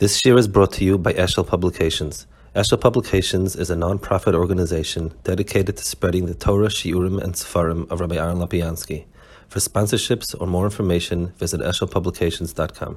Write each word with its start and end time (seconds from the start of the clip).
This 0.00 0.24
year 0.24 0.38
is 0.38 0.48
brought 0.48 0.72
to 0.72 0.84
you 0.86 0.96
by 0.96 1.12
Eshel 1.12 1.46
Publications. 1.46 2.26
Eshel 2.56 2.80
Publications 2.80 3.54
is 3.54 3.68
a 3.68 3.76
non-profit 3.76 4.34
organization 4.34 5.12
dedicated 5.24 5.76
to 5.76 5.84
spreading 5.84 6.24
the 6.24 6.32
Torah, 6.32 6.68
Shiurim, 6.68 7.22
and 7.22 7.34
Sefarim 7.34 7.86
of 7.90 8.00
Rabbi 8.00 8.16
Aaron 8.16 8.38
Lapiansky. 8.38 9.04
For 9.48 9.58
sponsorships 9.58 10.34
or 10.40 10.46
more 10.46 10.64
information, 10.64 11.34
visit 11.36 11.60
eshelpublications.com. 11.60 12.96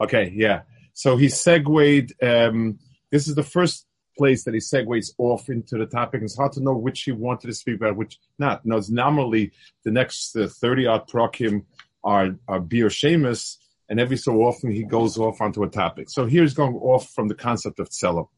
Okay, 0.00 0.32
yeah. 0.36 0.62
So 0.92 1.16
he 1.16 1.28
segued. 1.28 2.12
Um, 2.22 2.78
this 3.10 3.26
is 3.26 3.34
the 3.34 3.42
first 3.42 3.84
place 4.16 4.44
that 4.44 4.54
he 4.54 4.60
segues 4.60 5.10
off 5.18 5.48
into 5.48 5.78
the 5.78 5.86
topic. 5.86 6.22
It's 6.22 6.36
hard 6.36 6.52
to 6.52 6.62
know 6.62 6.76
which 6.76 7.02
he 7.02 7.10
wanted 7.10 7.48
to 7.48 7.54
speak 7.54 7.74
about, 7.74 7.96
which 7.96 8.20
not. 8.38 8.64
No, 8.64 8.76
it's 8.76 8.88
normally 8.88 9.50
the 9.82 9.90
next 9.90 10.36
uh, 10.36 10.46
30 10.46 10.86
odd 10.86 11.08
prokim 11.08 11.64
are, 12.04 12.36
are 12.46 12.60
Beer 12.60 12.88
Sheamus, 12.88 13.58
and 13.88 14.00
every 14.00 14.16
so 14.16 14.42
often 14.42 14.70
he 14.70 14.84
goes 14.84 15.18
off 15.18 15.40
onto 15.40 15.62
a 15.62 15.68
topic. 15.68 16.10
So 16.10 16.26
here 16.26 16.42
he's 16.42 16.54
going 16.54 16.74
off 16.76 17.10
from 17.10 17.28
the 17.28 17.34
concept 17.34 17.78
of 17.78 17.88
tzelem. 17.90 18.28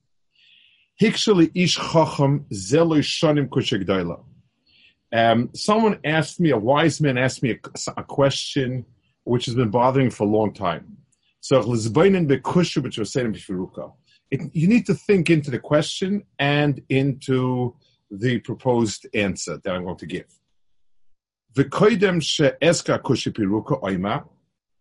Hikshali 1.01 1.51
ish 1.55 1.77
chacham 1.77 2.47
shanim. 2.51 4.25
Um, 5.13 5.51
someone 5.55 6.01
asked 6.05 6.41
me, 6.41 6.51
a 6.51 6.59
wise 6.59 7.01
man 7.01 7.17
asked 7.17 7.43
me 7.43 7.53
a, 7.53 7.91
a 7.97 8.03
question 8.03 8.85
which 9.25 9.47
has 9.47 9.55
been 9.55 9.71
bothering 9.71 10.11
for 10.11 10.25
a 10.25 10.31
long 10.31 10.53
time. 10.53 10.97
So, 11.41 11.63
saying 11.63 13.35
you 14.53 14.67
need 14.67 14.87
to 14.87 14.95
think 14.95 15.31
into 15.31 15.51
the 15.51 15.59
question 15.59 16.25
and 16.39 16.83
into 16.89 17.77
the 18.11 18.39
proposed 18.41 19.07
answer 19.15 19.59
that 19.63 19.73
I'm 19.73 19.85
going 19.85 19.97
to 19.99 20.07
give. 20.07 20.27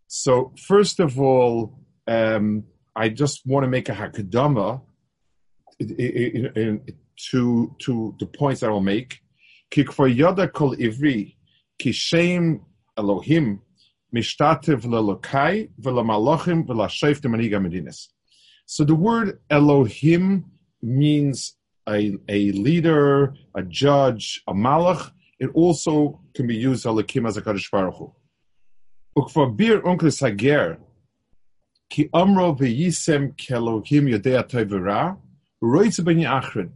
So, 0.08 0.54
first 0.68 1.00
of 1.00 1.20
all, 1.20 1.80
um, 2.08 2.64
I 2.96 3.10
just 3.10 3.46
want 3.46 3.64
to 3.64 3.70
make 3.70 3.90
a 3.90 3.94
hakadama 3.94 4.82
to 5.80 7.76
to 7.80 8.16
the 8.20 8.26
points 8.26 8.64
I 8.64 8.70
will 8.70 8.82
make. 8.82 9.20
Kikfor 9.72 10.16
yoda 10.16 10.52
kol 10.52 10.76
ivri 10.76 11.36
kishem 11.82 12.62
Elohim 12.98 13.60
mishtatev 14.16 14.84
lelokai 14.84 15.70
v'lamalochim 15.82 16.66
v'lasheif 16.66 17.20
demaniga 17.20 17.60
medinas. 17.60 18.08
So 18.66 18.84
the 18.84 18.96
word 18.96 19.40
Elohim 19.50 20.46
means 20.82 21.56
a, 21.88 22.16
a 22.30 22.52
leader, 22.52 23.36
a 23.56 23.64
judge, 23.64 24.42
a 24.48 24.54
malach. 24.54 25.12
It 25.40 25.50
also 25.54 26.22
can 26.34 26.48
be 26.48 26.56
used 26.56 26.86
Elohim 26.86 27.26
as 27.26 27.38
a 27.38 27.42
Kaddish 27.42 27.70
Baruch 27.70 27.96
Hu. 27.96 28.14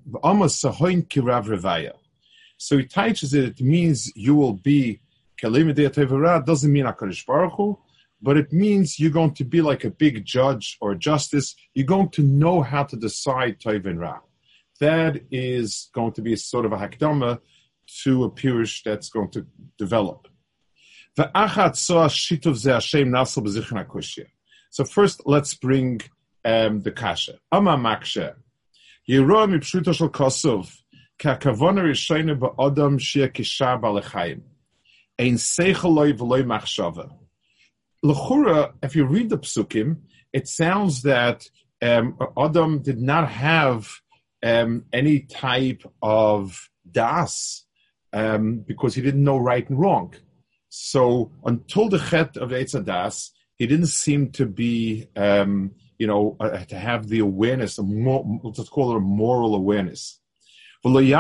V'amos 0.10 0.56
sahoin 0.56 1.06
kirav 1.06 1.48
revaya. 1.48 1.92
So 2.58 2.78
he 2.78 2.86
teaches 2.86 3.34
it, 3.34 3.44
it 3.44 3.62
means 3.62 4.12
you 4.16 4.36
will 4.36 4.54
be 4.54 5.02
yodea 5.44 5.90
toivera 5.90 6.46
doesn't 6.46 6.72
mean 6.72 6.86
a 6.86 6.94
Kaddish 6.94 7.26
Baruch 7.26 7.54
Hu, 7.58 7.78
but 8.22 8.38
it 8.38 8.54
means 8.54 9.00
you're 9.00 9.12
going 9.12 9.34
to 9.34 9.44
be 9.44 9.62
like 9.62 9.84
a 9.84 9.90
big 9.90 10.24
judge 10.24 10.78
or 10.80 10.96
justice. 10.96 11.56
You're 11.74 11.86
going 11.86 12.10
to 12.12 12.24
know 12.24 12.62
how 12.62 12.84
to 12.84 12.96
decide 12.96 13.60
Tov 13.60 14.00
Ra. 14.00 14.20
That 14.80 15.24
is 15.30 15.90
going 15.94 16.14
to 16.14 16.22
be 16.22 16.38
sort 16.38 16.66
of 16.66 16.72
a 16.72 16.78
hakdama 16.78 17.40
to 18.04 18.24
a 18.24 18.32
pirish 18.32 18.84
that's 18.84 19.10
going 19.10 19.32
to 19.32 19.46
develop. 19.78 20.30
So 24.72 24.84
first, 24.86 25.22
let's 25.26 25.54
bring 25.56 26.02
um, 26.46 26.82
the 26.82 26.92
kasha. 26.92 27.40
Ama 27.52 27.78
maksha. 27.78 28.36
Yirah 29.10 29.50
mipshuto 29.50 29.94
shel 29.94 30.10
kosov. 30.10 30.76
Ka'kavona 31.18 31.82
rishayne 31.84 32.38
ba'odam 32.40 33.00
shia 33.00 33.30
kisha 33.30 33.82
ba'lechayim. 33.82 34.42
Ein 35.20 35.36
seichel 35.36 35.94
loy 35.94 36.14
v'loy 36.14 36.44
machshava. 36.44 37.12
L'chura, 38.04 38.74
if 38.82 38.96
you 38.96 39.06
read 39.06 39.30
the 39.30 39.38
psukim, 39.38 39.98
it 40.32 40.48
sounds 40.48 41.02
that 41.02 41.50
um, 41.82 42.18
Adam 42.38 42.82
did 42.82 43.02
not 43.02 43.30
have 43.30 43.90
um, 44.44 44.86
any 44.94 45.22
type 45.22 45.84
of 46.02 46.70
das 46.90 47.66
um, 48.14 48.60
because 48.60 48.96
he 48.96 49.02
didn't 49.02 49.24
know 49.24 49.38
right 49.38 49.70
and 49.70 49.80
wrong. 49.80 50.14
So 50.70 51.32
until 51.44 51.90
the 51.90 52.00
chet 52.00 52.38
of 52.38 52.52
Eitz 52.52 52.86
das, 52.86 53.32
he 53.58 53.68
didn't 53.68 53.88
seem 53.88 54.32
to 54.32 54.46
be, 54.46 55.08
um, 55.16 55.72
you 55.98 56.08
know, 56.08 56.38
uh, 56.40 56.64
to 56.66 56.78
have 56.78 57.08
the 57.08 57.20
awareness, 57.20 57.78
a 57.78 57.84
more, 57.84 58.40
let's 58.44 58.70
call 58.70 58.92
it 58.92 58.98
a 58.98 59.02
moral 59.02 59.56
awareness. 59.56 60.20
When 60.82 61.04
he 61.04 61.14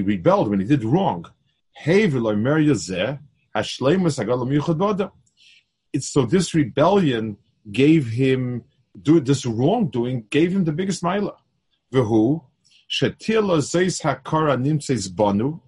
rebelled, 0.00 0.48
when 0.48 0.60
he 0.60 0.66
did 0.66 0.84
wrong, 0.84 1.26
it's 5.92 6.08
so 6.08 6.24
this 6.24 6.54
rebellion 6.54 7.36
gave 7.70 8.06
him 8.06 8.64
do 9.00 9.20
this 9.20 9.46
wrongdoing 9.46 10.26
gave 10.30 10.52
him 10.52 10.64
the 10.64 10.72
biggest 10.72 11.02
mila. 11.02 11.34
V'hu 11.92 12.42
shetila 12.90 13.58
zeis 13.58 14.02
hakara 14.02 14.56
nimtzeis 14.56 15.14
banu. 15.14 15.60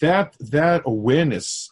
That 0.00 0.36
that 0.40 0.82
awareness 0.84 1.70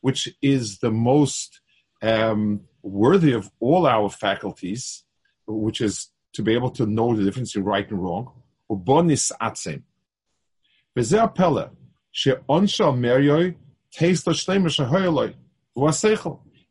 which 0.00 0.28
is 0.42 0.78
the 0.78 0.90
most 0.90 1.60
um, 2.02 2.60
worthy 2.82 3.32
of 3.32 3.50
all 3.60 3.86
our 3.86 4.10
faculties, 4.10 5.04
which 5.46 5.80
is 5.80 6.10
to 6.34 6.42
be 6.42 6.52
able 6.52 6.70
to 6.70 6.86
know 6.86 7.14
the 7.14 7.24
difference 7.24 7.56
in 7.56 7.64
right 7.64 7.90
and 7.90 8.02
wrong. 8.02 8.30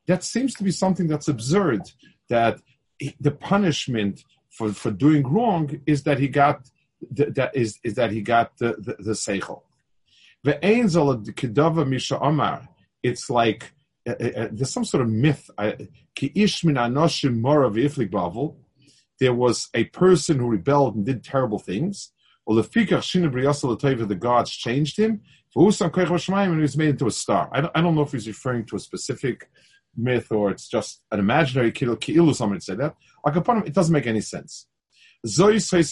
That 0.07 0.23
seems 0.23 0.53
to 0.55 0.63
be 0.63 0.71
something 0.71 1.07
that's 1.07 1.27
absurd. 1.27 1.91
That 2.29 2.61
the 3.19 3.31
punishment 3.31 4.23
for, 4.49 4.71
for 4.73 4.91
doing 4.91 5.27
wrong 5.27 5.81
is 5.85 6.03
that 6.03 6.19
he 6.19 6.27
got 6.27 6.69
that 7.11 7.51
is, 7.55 7.79
is 7.83 7.95
that 7.95 8.11
he 8.11 8.21
got 8.21 8.57
the 8.57 8.75
the, 8.77 8.95
the 8.99 9.11
seichel. 9.11 9.61
Misha 11.85 12.17
amar. 12.17 12.67
It's 13.01 13.29
like 13.29 13.73
uh, 14.07 14.15
uh, 14.19 14.27
uh, 14.35 14.47
there's 14.51 14.71
some 14.71 14.85
sort 14.85 15.01
of 15.03 15.09
myth. 15.09 15.49
There 19.19 19.33
was 19.33 19.69
a 19.73 19.85
person 19.85 20.39
who 20.39 20.47
rebelled 20.47 20.95
and 20.95 21.05
did 21.05 21.23
terrible 21.23 21.59
things, 21.59 22.11
the 22.55 22.63
the 24.09 24.15
gods 24.15 24.51
changed 24.51 24.97
him. 24.97 25.21
And 25.55 25.75
he 25.75 26.61
was 26.61 26.77
made 26.77 26.89
into 26.89 27.07
a 27.07 27.11
star. 27.11 27.49
I 27.53 27.61
don't, 27.61 27.71
I 27.75 27.81
don't 27.81 27.95
know 27.95 28.01
if 28.01 28.11
he's 28.11 28.27
referring 28.27 28.65
to 28.65 28.75
a 28.75 28.79
specific 28.79 29.49
myth 29.95 30.31
or 30.31 30.49
it's 30.49 30.67
just 30.67 31.01
an 31.11 31.19
imaginary 31.19 31.71
kilu. 31.71 31.95
Kilu, 31.95 32.33
someone 32.35 32.59
said 32.59 32.79
that. 32.79 32.95
It 33.25 33.73
doesn't 33.73 33.93
make 33.93 34.07
any 34.07 34.21
sense. 34.21 34.67
So 35.25 35.47
Ram 35.47 35.59
says, 35.59 35.91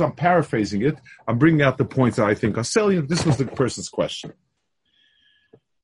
I'm 0.00 0.12
paraphrasing 0.12 0.82
it. 0.82 0.98
I'm 1.26 1.38
bringing 1.38 1.62
out 1.62 1.78
the 1.78 1.84
points 1.84 2.16
that 2.18 2.26
I 2.26 2.34
think 2.34 2.58
are 2.58 2.64
salient. 2.64 3.08
This 3.08 3.24
was 3.24 3.36
the 3.38 3.46
person's 3.46 3.88
question. 3.88 4.32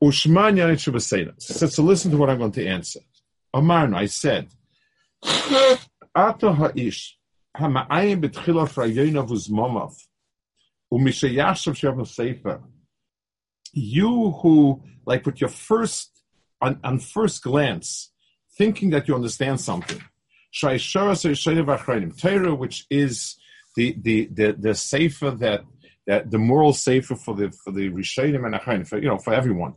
Ushman 0.03 0.56
Yanit 0.56 1.43
So, 1.43 1.66
so 1.66 1.82
listen 1.82 2.10
to 2.10 2.16
what 2.16 2.31
I'm 2.31 2.38
going 2.38 2.53
to 2.53 2.66
answer. 2.66 3.00
Amarna, 3.53 3.98
I 3.98 4.06
said, 4.06 4.48
Ato 6.15 6.53
ha'ish, 6.53 7.16
Hama'ayim 7.56 8.22
betchila 8.22 8.69
frayonav 8.69 9.28
uzmomav. 9.28 9.94
Umishayashav 10.92 11.75
shav 11.75 12.06
sefer. 12.06 12.62
You 13.72 14.31
who, 14.31 14.82
like 15.06 15.27
with 15.27 15.41
your 15.41 15.50
first, 15.50 16.22
on, 16.60 16.80
on 16.83 16.98
first 16.98 17.42
glance, 17.42 18.12
thinking 18.57 18.91
that 18.91 19.07
you 19.09 19.15
understand 19.15 19.60
something. 19.60 20.03
Which 22.54 22.86
is 22.91 23.36
the 23.76 23.97
the 24.00 24.28
the, 24.32 24.52
the 24.58 24.74
sefer 24.74 25.30
that 25.30 25.64
that 26.06 26.30
the 26.30 26.38
moral 26.38 26.72
sefer 26.72 27.14
for 27.14 27.34
the 27.34 27.50
for 27.50 27.72
the 27.72 27.91
Rishonim 27.91 28.44
and 28.44 28.54
Achronim, 28.54 28.86
for 28.86 28.98
you 28.98 29.08
know 29.08 29.18
for 29.18 29.34
everyone. 29.34 29.74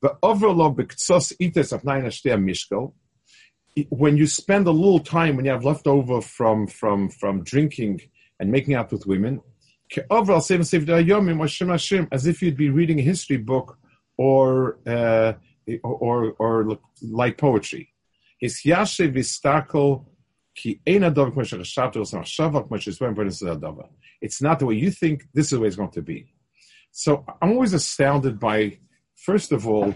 But 0.00 0.18
overall, 0.22 0.70
when 3.88 4.16
you 4.16 4.26
spend 4.26 4.66
a 4.66 4.70
little 4.70 5.00
time 5.00 5.36
when 5.36 5.44
you 5.44 5.50
have 5.50 5.64
left 5.64 5.86
over 5.86 6.20
from 6.20 6.66
from 6.66 7.08
from 7.08 7.42
drinking 7.42 8.00
and 8.40 8.50
making 8.50 8.74
out 8.74 8.92
with 8.92 9.06
women, 9.06 9.40
as 12.12 12.26
if 12.26 12.42
you'd 12.42 12.56
be 12.56 12.70
reading 12.70 12.98
a 12.98 13.02
history 13.02 13.36
book 13.36 13.78
or 14.16 14.78
uh, 14.86 15.34
or 15.82 16.34
or 16.38 16.78
like 17.02 17.38
poetry. 17.38 17.90
It's 24.20 24.42
not 24.42 24.58
the 24.58 24.66
way 24.66 24.74
you 24.74 24.90
think. 24.90 25.24
This 25.34 25.46
is 25.46 25.50
the 25.50 25.60
way 25.60 25.66
it's 25.68 25.76
going 25.76 25.90
to 25.90 26.02
be. 26.02 26.32
So 26.92 27.24
I'm 27.42 27.52
always 27.52 27.72
astounded 27.72 28.38
by, 28.38 28.78
first 29.16 29.52
of 29.52 29.66
all, 29.66 29.94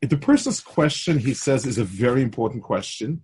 the 0.00 0.16
person's 0.16 0.60
question, 0.60 1.18
he 1.18 1.34
says, 1.34 1.66
is 1.66 1.78
a 1.78 1.84
very 1.84 2.22
important 2.22 2.62
question. 2.62 3.22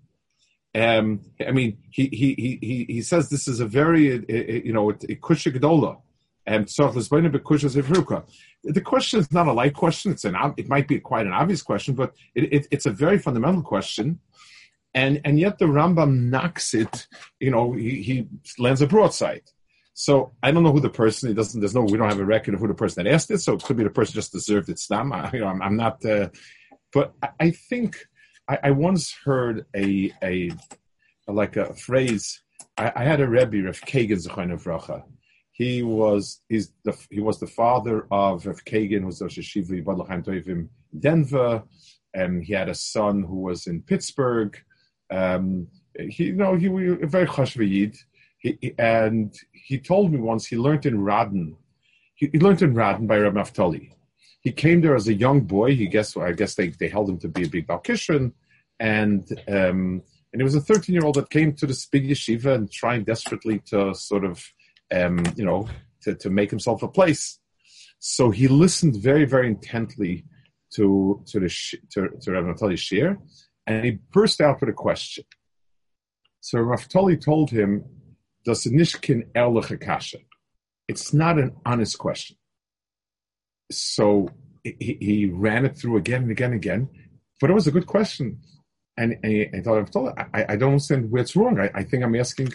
Um, 0.75 1.21
I 1.47 1.53
mean, 1.53 1.79
he, 1.91 2.09
he, 2.09 2.59
he, 2.61 2.85
he 2.88 3.03
says 3.03 3.29
this 3.29 3.47
is 3.47 3.61
a 3.61 3.67
very, 3.67 4.12
uh, 4.12 4.23
uh, 4.29 4.61
you 4.65 4.73
know, 4.73 4.91
kusha 4.91 5.56
gedola. 5.56 6.00
And 6.47 6.69
the 8.65 8.81
question 8.81 9.20
is 9.20 9.32
not 9.32 9.47
a 9.47 9.53
light 9.53 9.75
question. 9.75 10.12
It's 10.12 10.25
an, 10.25 10.37
it 10.56 10.69
might 10.69 10.88
be 10.88 10.99
quite 10.99 11.27
an 11.27 11.32
obvious 11.32 11.62
question, 11.62 11.94
but 11.94 12.15
it, 12.35 12.53
it, 12.53 12.67
it's 12.70 12.87
a 12.87 12.91
very 12.91 13.19
fundamental 13.19 13.62
question. 13.62 14.19
And, 14.94 15.20
and 15.25 15.41
yet 15.41 15.58
the 15.58 15.64
Rambam 15.64 16.31
knocks 16.31 16.73
it, 16.73 17.06
you 17.41 17.50
know, 17.50 17.73
he, 17.73 18.02
he 18.02 18.29
lands 18.58 18.81
a 18.81 18.87
broadside. 18.87 19.43
So 19.94 20.32
I 20.43 20.50
don't 20.50 20.64
know 20.64 20.73
who 20.73 20.81
the 20.81 20.91
person. 20.91 21.29
He 21.29 21.35
doesn't. 21.35 21.61
There's 21.61 21.75
no. 21.75 21.82
We 21.82 21.96
don't 21.96 22.08
have 22.08 22.19
a 22.19 22.25
record 22.25 22.55
of 22.55 22.61
who 22.61 22.67
the 22.67 22.75
person 22.75 23.05
that 23.05 23.12
asked 23.12 23.31
it. 23.31 23.38
So 23.38 23.55
it 23.55 23.62
could 23.62 23.76
be 23.76 23.85
the 23.85 23.91
person 23.91 24.14
just 24.14 24.32
deserved 24.32 24.69
it. 24.69 24.81
Stam. 24.81 25.12
You 25.32 25.41
know, 25.41 25.46
I'm, 25.46 25.62
I'm 25.62 25.76
not. 25.76 26.05
Uh, 26.05 26.31
but 26.93 27.14
I, 27.23 27.29
I 27.38 27.50
think 27.52 28.05
I, 28.49 28.58
I, 28.64 28.70
once 28.73 29.14
heard 29.25 29.67
a 29.75 30.12
a, 30.23 30.50
a 31.29 31.32
like 31.32 31.56
a 31.56 31.73
phrase. 31.75 32.43
I, 32.76 32.93
I, 32.96 33.05
had 33.05 33.20
a 33.20 33.29
rebbe, 33.29 33.62
Rav 33.62 33.81
Kagan 33.82 34.26
Zechon 34.26 35.02
He 35.52 35.85
was 35.85 36.41
he's 36.49 36.73
the 36.85 36.99
he 37.08 37.20
was 37.20 37.38
the 37.38 37.46
father 37.46 38.08
of 38.11 38.46
Rav 38.46 38.64
Kagan, 38.64 39.00
who 39.00 39.06
was 39.06 39.23
Rosh 39.23 39.38
Hashiva 39.38 39.85
Yibad 39.85 40.25
Tovim 40.25 40.69
Denver. 40.99 41.62
and 42.12 42.43
he 42.43 42.52
had 42.52 42.69
a 42.69 42.75
son 42.75 43.23
who 43.23 43.37
was 43.37 43.69
in 43.69 43.81
Pittsburgh. 43.81 44.58
Um, 45.11 45.69
he, 45.99 46.25
you 46.25 46.37
know, 46.37 46.56
he 46.56 46.69
was 46.69 46.99
a 47.03 47.06
very 47.06 47.27
chashvayid. 47.27 47.97
And 48.79 49.35
he 49.53 49.79
told 49.79 50.12
me 50.12 50.19
once 50.19 50.47
he 50.47 50.56
learned 50.56 50.87
in 50.87 50.99
Radin. 50.99 51.56
He, 52.15 52.29
he 52.33 52.39
learned 52.39 52.62
in 52.62 52.75
Radin 52.75 53.06
by 53.06 53.19
Reb 53.19 53.35
Naftali. 53.35 53.93
He 54.43 54.53
came 54.53 54.83
there 54.83 54.95
as 54.95 55.09
a 55.09 55.15
young 55.15 55.41
boy. 55.41 55.75
He 55.75 55.87
guess 55.87 56.17
I 56.17 56.33
guess 56.33 56.55
they, 56.55 56.69
they 56.69 56.89
held 56.89 57.09
him 57.09 57.19
to 57.21 57.29
be 57.29 57.45
a 57.45 57.49
big 57.49 57.67
Balkishan, 57.67 58.33
and 58.79 59.27
um, 59.49 60.03
and 60.33 60.41
he 60.41 60.43
was 60.43 60.55
a 60.55 60.61
13 60.61 60.95
year 60.95 61.05
old 61.05 61.15
that 61.15 61.31
came 61.31 61.55
to 61.55 61.67
this 61.67 61.87
big 61.87 62.06
yeshiva 62.06 62.55
and 62.55 62.71
trying 62.71 63.05
desperately 63.05 63.61
to 63.71 63.95
sort 63.95 64.25
of 64.25 64.45
um, 64.93 65.25
you 65.35 65.47
know 65.47 65.67
to, 66.03 66.15
to 66.17 66.29
make 66.29 66.51
himself 66.51 66.83
a 66.83 66.89
place. 66.89 67.39
So 68.01 68.31
he 68.31 68.49
listened 68.49 68.97
very 68.97 69.25
very 69.25 69.47
intently 69.49 70.27
to 70.75 71.23
to 71.29 71.41
the 71.41 71.49
to, 71.93 72.11
to 72.21 72.31
Reb 72.31 72.45
Naftali's 72.45 72.81
shir, 72.81 73.17
and 73.67 73.85
he 73.85 73.99
burst 74.13 74.41
out 74.41 74.61
with 74.61 74.71
a 74.71 74.75
question. 74.75 75.25
So 76.41 76.59
Naftali 76.59 77.23
told 77.23 77.51
him 77.51 77.85
das 78.45 78.67
nishkin 78.67 79.33
kasha. 79.81 80.19
It's 80.89 81.15
not 81.15 81.39
an 81.39 81.57
honest 81.65 81.99
question. 81.99 82.37
So 83.73 84.29
he, 84.63 84.99
he, 85.01 85.27
ran 85.27 85.65
it 85.65 85.79
through 85.79 85.97
again 85.97 86.23
and 86.23 86.31
again 86.31 86.53
and 86.53 86.61
again, 86.63 86.89
but 87.41 87.51
it 87.51 87.55
was 87.55 87.67
a 87.67 87.73
good 87.73 87.87
question. 87.87 88.41
And, 88.97 89.17
and 89.23 89.33
he, 89.33 89.61
thought, 89.63 90.19
I, 90.35 90.45
I 90.51 90.57
don't 90.57 90.73
understand 90.73 91.11
where 91.11 91.23
it's 91.23 91.35
wrong. 91.35 91.59
I, 91.59 91.71
I 91.75 91.83
think 91.83 92.05
I'm 92.05 92.15
asking. 92.15 92.53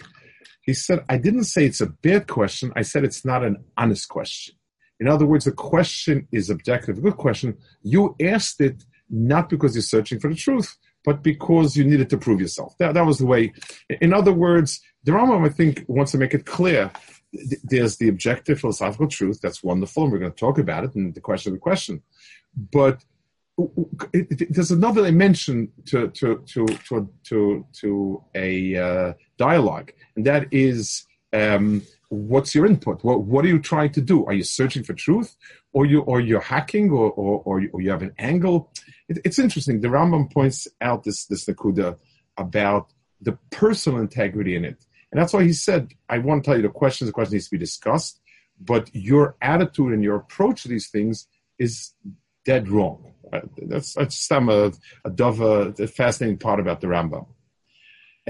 He 0.62 0.72
said, 0.72 1.04
I 1.08 1.18
didn't 1.18 1.44
say 1.44 1.64
it's 1.64 1.80
a 1.80 1.86
bad 1.86 2.28
question. 2.28 2.72
I 2.76 2.82
said 2.82 3.04
it's 3.04 3.24
not 3.24 3.44
an 3.44 3.64
honest 3.76 4.08
question. 4.08 4.54
In 5.00 5.08
other 5.08 5.26
words, 5.26 5.46
the 5.46 5.52
question 5.52 6.28
is 6.30 6.50
objective, 6.50 6.98
a 6.98 7.00
good 7.00 7.16
question. 7.16 7.56
You 7.82 8.14
asked 8.22 8.60
it 8.60 8.84
not 9.08 9.48
because 9.48 9.74
you're 9.74 9.82
searching 9.82 10.20
for 10.20 10.28
the 10.28 10.36
truth, 10.36 10.76
but 11.04 11.22
because 11.22 11.76
you 11.76 11.84
needed 11.84 12.10
to 12.10 12.18
prove 12.18 12.40
yourself. 12.40 12.76
That, 12.78 12.94
that 12.94 13.06
was 13.06 13.18
the 13.18 13.26
way. 13.26 13.52
In 14.00 14.12
other 14.12 14.32
words, 14.32 14.80
the 15.04 15.12
Rambam, 15.12 15.46
I 15.46 15.48
think, 15.50 15.84
wants 15.88 16.12
to 16.12 16.18
make 16.18 16.34
it 16.34 16.44
clear. 16.44 16.90
There's 17.64 17.96
the 17.96 18.08
objective 18.08 18.60
philosophical 18.60 19.08
truth. 19.08 19.40
That's 19.40 19.62
wonderful, 19.62 20.04
and 20.04 20.12
we're 20.12 20.18
going 20.18 20.32
to 20.32 20.38
talk 20.38 20.58
about 20.58 20.84
it 20.84 20.94
and 20.94 21.14
the 21.14 21.20
question 21.20 21.52
of 21.52 21.56
the 21.56 21.60
question. 21.60 22.02
But 22.72 23.04
it, 24.12 24.40
it, 24.40 24.52
there's 24.52 24.70
another 24.70 25.04
dimension 25.04 25.70
to 25.86 26.08
to 26.08 26.42
to 26.46 26.66
to 26.66 27.08
to, 27.24 27.66
to 27.80 28.24
a 28.34 28.76
uh, 28.76 29.12
dialogue, 29.38 29.92
and 30.16 30.26
that 30.26 30.48
is 30.50 31.06
um, 31.32 31.82
what's 32.08 32.54
your 32.54 32.66
input? 32.66 33.04
What 33.04 33.22
what 33.22 33.44
are 33.44 33.48
you 33.48 33.60
trying 33.60 33.92
to 33.92 34.00
do? 34.00 34.24
Are 34.26 34.32
you 34.32 34.42
searching 34.42 34.82
for 34.82 34.94
truth, 34.94 35.36
or 35.72 35.86
you 35.86 36.00
or 36.02 36.20
you're 36.20 36.40
hacking, 36.40 36.90
or 36.90 37.10
or, 37.12 37.42
or, 37.44 37.60
you, 37.60 37.70
or 37.72 37.80
you 37.80 37.90
have 37.90 38.02
an 38.02 38.14
angle? 38.18 38.72
It, 39.10 39.18
it's 39.24 39.38
interesting. 39.38 39.80
The 39.80 39.88
Rambam 39.88 40.32
points 40.32 40.66
out 40.80 41.04
this 41.04 41.26
this 41.26 41.44
nakuda 41.44 41.98
about 42.38 42.92
the 43.20 43.36
personal 43.50 44.00
integrity 44.00 44.56
in 44.56 44.64
it, 44.64 44.86
and 45.12 45.20
that's 45.20 45.34
why 45.34 45.42
he 45.42 45.52
said, 45.52 45.92
"I 46.08 46.18
want 46.18 46.42
to 46.42 46.48
tell 46.48 46.56
you 46.56 46.62
the 46.62 46.70
questions. 46.70 47.08
The 47.08 47.12
question 47.12 47.34
needs 47.34 47.46
to 47.46 47.50
be 47.50 47.58
discussed, 47.58 48.20
but 48.58 48.88
your 48.94 49.36
attitude 49.42 49.92
and 49.92 50.02
your 50.02 50.16
approach 50.16 50.62
to 50.62 50.68
these 50.68 50.88
things 50.88 51.26
is 51.58 51.92
dead 52.46 52.68
wrong." 52.68 53.12
Uh, 53.30 53.40
that's 53.66 53.94
that's 53.94 54.16
some 54.16 54.48
a, 54.48 54.72
a 55.04 55.10
dove, 55.10 55.40
a 55.40 55.86
fascinating 55.86 56.38
part 56.38 56.60
about 56.60 56.80
the 56.80 56.86
Rambam. 56.86 57.26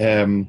Um, 0.00 0.48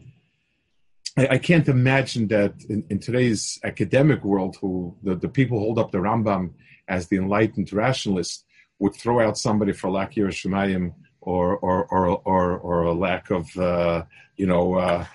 I, 1.17 1.27
I 1.31 1.37
can't 1.37 1.67
imagine 1.67 2.27
that 2.29 2.53
in, 2.69 2.85
in, 2.89 2.99
today's 2.99 3.59
academic 3.63 4.23
world, 4.23 4.57
who 4.61 4.95
the, 5.03 5.15
the 5.15 5.29
people 5.29 5.59
hold 5.59 5.79
up 5.79 5.91
the 5.91 5.97
Rambam 5.97 6.53
as 6.87 7.07
the 7.07 7.17
enlightened 7.17 7.71
rationalist 7.73 8.45
would 8.81 8.95
throw 8.95 9.17
out 9.25 9.37
somebody 9.37 9.73
for 9.73 9.89
lack 9.91 10.09
of 10.11 10.23
Yerushalayim 10.23 10.93
or 11.21 11.57
or 11.57 11.85
or 11.85 12.05
or, 12.33 12.57
or 12.57 12.83
a 12.83 12.93
lack 12.93 13.29
of 13.29 13.45
uh, 13.57 14.03
you 14.35 14.47
know 14.47 14.75
uh, 14.75 15.05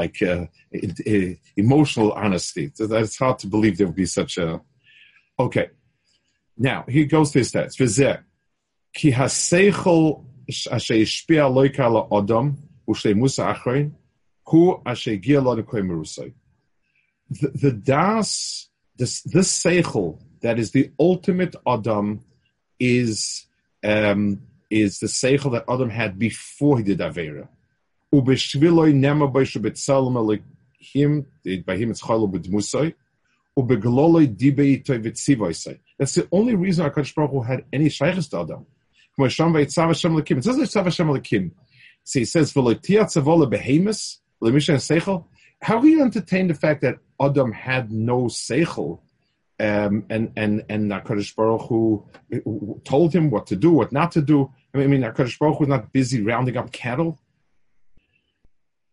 like 0.00 0.20
uh, 0.20 0.46
emotional 1.56 2.12
honesty. 2.12 2.72
It's 2.78 3.18
hard 3.18 3.38
to 3.38 3.46
believe 3.46 3.78
there 3.78 3.86
would 3.86 3.96
be 3.96 4.06
such 4.20 4.36
a. 4.38 4.60
Okay, 5.38 5.68
now 6.58 6.84
he 6.88 7.04
goes 7.06 7.30
to 7.32 7.38
his 7.38 7.52
text. 7.52 7.78
Ki 7.78 9.10
haseichel 9.10 10.24
asher 10.70 10.94
ishpia 10.94 11.44
loika 11.56 11.86
la 11.90 12.08
odom 12.08 12.56
ushlei 12.88 13.14
musa 13.16 13.54
achrein 13.54 13.92
the, 17.30 17.48
the 17.54 17.72
das, 17.72 18.68
this, 18.96 19.22
this 19.22 19.62
seichel 19.62 20.20
that 20.42 20.58
is 20.58 20.72
the 20.72 20.90
ultimate 21.00 21.56
Adam 21.66 22.20
is 22.78 23.46
um, 23.82 24.40
is 24.70 24.98
the 24.98 25.06
seichel 25.06 25.52
that 25.52 25.64
Adam 25.68 25.90
had 25.90 26.18
before 26.18 26.78
he 26.78 26.84
did 26.84 26.98
Avera. 26.98 27.48
Ubeshviloi 28.12 28.94
nema 28.94 29.30
boishu 29.30 29.62
betzalim 29.62 30.42
him 30.78 31.26
by 31.64 31.76
him 31.76 31.90
it's 31.90 32.02
chaylo 32.02 32.30
b'dmusoi. 32.30 32.94
Ubegloloi 33.58 34.36
dibei 34.36 34.82
itoy 34.82 35.02
v'tzivoisoi. 35.02 35.78
That's 35.98 36.14
the 36.14 36.28
only 36.32 36.54
reason 36.54 36.88
Hakadosh 36.88 37.14
Baruch 37.14 37.30
Hu 37.30 37.42
had 37.42 37.64
any 37.72 37.88
shaykhs 37.88 38.28
to 38.28 38.40
Adam. 38.40 38.66
It 39.16 39.22
Lekim. 39.22 41.52
So 42.02 42.18
he 42.18 42.24
says 42.24 42.52
how 45.62 45.80
do 45.80 45.88
you 45.88 46.02
entertain 46.02 46.48
the 46.48 46.54
fact 46.54 46.80
that 46.82 46.98
Adam 47.20 47.52
had 47.52 47.92
no 47.92 48.24
seichel, 48.24 48.98
um, 49.60 50.04
and 50.10 50.32
and 50.36 50.64
and 50.68 50.90
Hakadosh 50.90 51.34
Baruch 51.34 51.68
Hu 51.68 52.80
told 52.84 53.12
him 53.12 53.30
what 53.30 53.46
to 53.48 53.56
do, 53.56 53.70
what 53.72 53.92
not 53.92 54.12
to 54.12 54.22
do? 54.22 54.52
I 54.74 54.78
mean, 54.78 55.02
Hakadosh 55.02 55.38
Baruch 55.38 55.58
Hu 55.58 55.60
was 55.60 55.68
not 55.68 55.92
busy 55.92 56.22
rounding 56.22 56.56
up 56.56 56.72
cattle. 56.72 57.20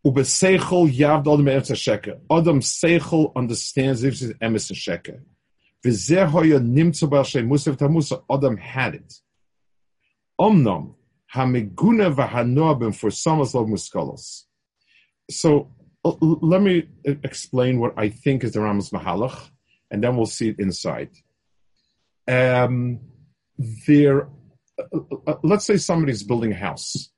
Ubeseichel 0.06 0.92
yavd 0.96 1.28
Adam 1.32 1.46
sheker. 1.46 2.20
Adam 2.30 2.60
seichel 2.60 3.36
understands 3.36 4.02
this 4.02 4.22
is 4.22 4.34
emes 4.34 4.72
sheker. 4.74 5.22
Nimtzu 5.86 7.78
tamusa. 7.78 8.24
Adam 8.30 8.58
had 8.58 8.96
it. 8.96 9.14
Omnom 10.40 10.96
hamiguna 11.34 12.94
for 12.96 13.10
samas 13.10 13.54
muskalos 13.54 14.44
so 15.32 15.72
uh, 16.04 16.14
let 16.20 16.62
me 16.62 16.88
explain 17.06 17.80
what 17.80 17.94
I 17.98 18.10
think 18.10 18.44
is 18.44 18.54
the 18.54 18.60
Rambam's 18.60 18.90
Mahalach, 18.90 19.50
and 19.92 20.04
then 20.04 20.16
we'll 20.16 20.26
see 20.26 20.50
it 20.50 20.60
inside. 20.60 21.10
Um, 22.28 23.02
there, 23.86 24.30
uh, 24.80 25.00
uh, 25.28 25.36
let's 25.44 25.66
say 25.66 25.78
somebody's 25.78 26.24
building 26.24 26.54
a 26.54 26.56
house, 26.56 27.10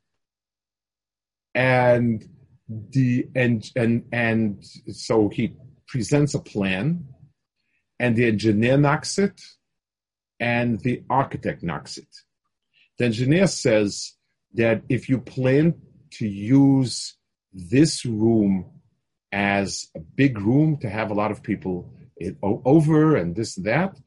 and 1.53 2.27
the 2.67 3.27
and 3.35 3.69
and 3.75 4.03
and 4.11 4.65
so 4.91 5.29
he 5.29 5.55
presents 5.87 6.33
a 6.33 6.39
plan, 6.39 7.05
and 7.99 8.15
the 8.15 8.25
engineer 8.25 8.77
knocks 8.77 9.19
it, 9.19 9.39
and 10.39 10.79
the 10.81 11.03
architect 11.09 11.63
knocks 11.63 11.97
it. 11.97 12.07
The 12.97 13.05
engineer 13.05 13.47
says 13.47 14.13
that 14.55 14.81
if 14.89 15.09
you 15.09 15.19
plan 15.19 15.75
to 16.11 16.27
use 16.27 17.15
this 17.53 18.05
room 18.05 18.71
as 19.31 19.89
a 19.95 19.99
big 19.99 20.39
room 20.39 20.77
to 20.77 20.89
have 20.89 21.11
a 21.11 21.13
lot 21.13 21.31
of 21.31 21.41
people 21.43 21.91
over 22.41 23.15
and 23.15 23.35
this 23.35 23.55
that. 23.55 23.97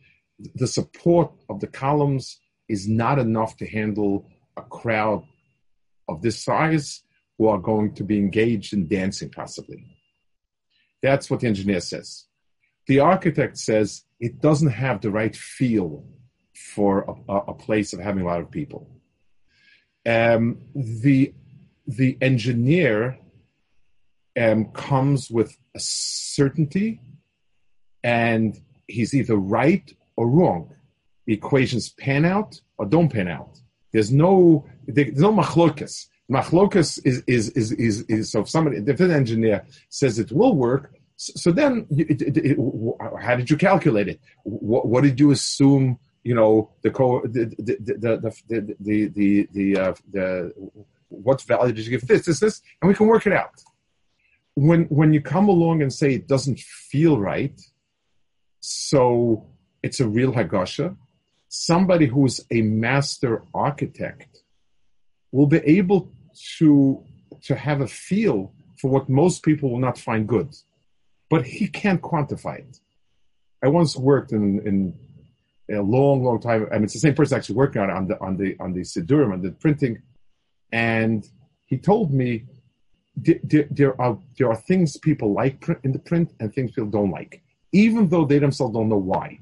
The 0.54 0.66
support 0.66 1.32
of 1.48 1.60
the 1.60 1.66
columns 1.66 2.40
is 2.68 2.86
not 2.88 3.18
enough 3.18 3.56
to 3.58 3.66
handle 3.66 4.28
a 4.56 4.62
crowd 4.62 5.22
of 6.08 6.22
this 6.22 6.38
size 6.42 7.02
who 7.38 7.48
are 7.48 7.58
going 7.58 7.94
to 7.94 8.04
be 8.04 8.18
engaged 8.18 8.72
in 8.72 8.88
dancing, 8.88 9.30
possibly. 9.30 9.84
That's 11.02 11.30
what 11.30 11.40
the 11.40 11.46
engineer 11.46 11.80
says. 11.80 12.26
The 12.86 13.00
architect 13.00 13.58
says 13.58 14.04
it 14.20 14.40
doesn't 14.40 14.70
have 14.84 15.00
the 15.00 15.10
right 15.10 15.36
feel 15.36 16.04
for 16.74 16.92
a, 17.28 17.34
a 17.52 17.54
place 17.54 17.92
of 17.92 18.00
having 18.00 18.22
a 18.22 18.26
lot 18.26 18.40
of 18.40 18.50
people. 18.50 18.82
um, 20.06 20.58
the 20.74 21.34
the 21.86 22.16
engineer 22.20 23.18
um, 24.40 24.66
comes 24.66 25.30
with 25.30 25.56
a 25.74 25.80
certainty, 25.80 27.00
and 28.06 28.60
he's 28.86 29.12
either 29.14 29.36
right 29.36 29.92
or 30.14 30.30
wrong. 30.30 30.72
The 31.26 31.34
equations 31.34 31.90
pan 31.90 32.24
out 32.24 32.60
or 32.78 32.86
don't 32.86 33.08
pan 33.08 33.26
out. 33.26 33.58
There's 33.92 34.12
no 34.12 34.64
there's 34.86 35.18
no 35.18 35.32
machlokas. 35.32 36.06
Machlokas 36.30 37.00
is 37.04 37.24
is, 37.26 37.50
is 37.50 37.72
is 37.72 38.02
is 38.02 38.30
so 38.30 38.40
if 38.42 38.48
somebody 38.48 38.76
if 38.76 39.00
an 39.00 39.10
engineer 39.10 39.64
says 39.88 40.20
it 40.20 40.30
will 40.30 40.54
work, 40.54 40.94
so 41.16 41.50
then 41.50 41.86
it, 41.90 42.22
it, 42.22 42.36
it, 42.36 42.56
how 43.20 43.34
did 43.34 43.50
you 43.50 43.56
calculate 43.56 44.08
it? 44.08 44.20
What, 44.44 44.86
what 44.86 45.02
did 45.02 45.18
you 45.18 45.32
assume? 45.32 45.98
You 46.22 46.34
know 46.34 46.70
the 46.82 46.90
co 46.90 47.22
the 47.22 47.44
the 47.58 47.76
the 47.86 48.34
the 48.48 48.76
the 48.80 49.08
the, 49.18 49.48
the, 49.52 49.78
uh, 49.78 49.94
the 50.12 50.52
what 51.08 51.40
value 51.42 51.72
did 51.72 51.84
you 51.86 51.90
give 51.90 52.06
this 52.06 52.26
this 52.26 52.40
this 52.40 52.62
and 52.80 52.88
we 52.88 52.94
can 52.94 53.06
work 53.06 53.26
it 53.26 53.32
out. 53.32 53.56
When 54.54 54.84
when 54.98 55.12
you 55.12 55.20
come 55.20 55.48
along 55.48 55.82
and 55.82 55.92
say 55.92 56.14
it 56.14 56.26
doesn't 56.26 56.58
feel 56.60 57.18
right, 57.18 57.58
so 58.66 59.46
it's 59.80 60.00
a 60.00 60.08
real 60.08 60.32
hagasha. 60.32 60.96
Somebody 61.48 62.06
who's 62.06 62.44
a 62.50 62.62
master 62.62 63.44
architect 63.54 64.42
will 65.30 65.46
be 65.46 65.58
able 65.58 66.10
to 66.58 67.04
to 67.42 67.54
have 67.54 67.80
a 67.80 67.86
feel 67.86 68.52
for 68.80 68.90
what 68.90 69.08
most 69.08 69.44
people 69.44 69.70
will 69.70 69.78
not 69.78 69.98
find 69.98 70.26
good, 70.26 70.52
but 71.30 71.46
he 71.46 71.68
can't 71.68 72.02
quantify 72.02 72.58
it. 72.58 72.80
I 73.62 73.68
once 73.68 73.96
worked 73.96 74.32
in, 74.32 74.60
in 74.66 75.76
a 75.76 75.82
long, 75.82 76.24
long 76.24 76.40
time. 76.40 76.66
I 76.72 76.74
mean, 76.74 76.84
it's 76.84 76.94
the 76.94 76.98
same 76.98 77.14
person 77.14 77.36
actually 77.36 77.56
working 77.56 77.82
on 77.82 77.90
on 77.90 78.08
the 78.08 78.20
on 78.20 78.36
the 78.36 78.56
on 78.58 78.72
the 78.72 78.80
sidurim 78.80 79.32
on 79.32 79.42
the 79.42 79.52
printing, 79.52 80.02
and 80.72 81.24
he 81.66 81.78
told 81.78 82.12
me 82.12 82.46
there, 83.16 83.68
there 83.70 84.00
are 84.00 84.18
there 84.36 84.48
are 84.48 84.56
things 84.56 84.96
people 84.96 85.32
like 85.32 85.64
in 85.84 85.92
the 85.92 86.00
print 86.00 86.34
and 86.40 86.52
things 86.52 86.72
people 86.72 86.90
don't 86.90 87.12
like, 87.12 87.42
even 87.84 88.08
though 88.08 88.24
they 88.24 88.38
themselves 88.38 88.74
don't 88.74 88.88
know 88.88 89.04
why. 89.12 89.38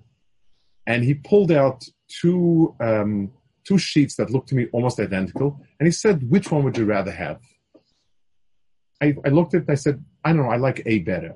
And 0.86 1.04
he 1.08 1.14
pulled 1.14 1.52
out 1.52 1.78
two 2.20 2.74
um, 2.88 3.32
two 3.68 3.78
sheets 3.78 4.14
that 4.16 4.30
looked 4.30 4.48
to 4.50 4.56
me 4.58 4.64
almost 4.72 5.00
identical, 5.08 5.48
and 5.78 5.86
he 5.86 5.92
said, 5.92 6.16
"Which 6.34 6.50
one 6.52 6.62
would 6.64 6.76
you 6.76 6.86
rather 6.96 7.14
have?" 7.24 7.40
I, 9.02 9.06
I 9.26 9.30
looked 9.30 9.54
at 9.54 9.62
it. 9.62 9.70
I 9.70 9.78
said, 9.84 9.96
"I 10.24 10.32
don't 10.32 10.42
know. 10.42 10.54
I 10.56 10.60
like 10.68 10.82
A 10.84 10.98
better." 11.12 11.32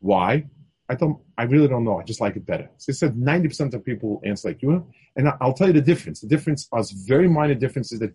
Why? 0.00 0.30
I 0.90 0.94
don't. 1.00 1.18
I 1.38 1.44
really 1.44 1.68
don't 1.68 1.84
know. 1.84 1.98
I 2.00 2.04
just 2.12 2.20
like 2.20 2.36
it 2.36 2.44
better. 2.52 2.68
So 2.78 2.86
he 2.92 2.96
said, 3.02 3.16
ninety 3.16 3.48
percent 3.48 3.72
of 3.74 3.84
people 3.90 4.20
answer 4.24 4.48
like 4.48 4.60
you, 4.62 4.72
and 5.16 5.24
I'll 5.40 5.58
tell 5.58 5.68
you 5.68 5.78
the 5.80 5.88
difference. 5.92 6.20
The 6.20 6.32
difference 6.34 6.68
is 6.76 6.90
very 7.14 7.28
minor 7.28 7.54
differences 7.54 7.98
that 8.00 8.12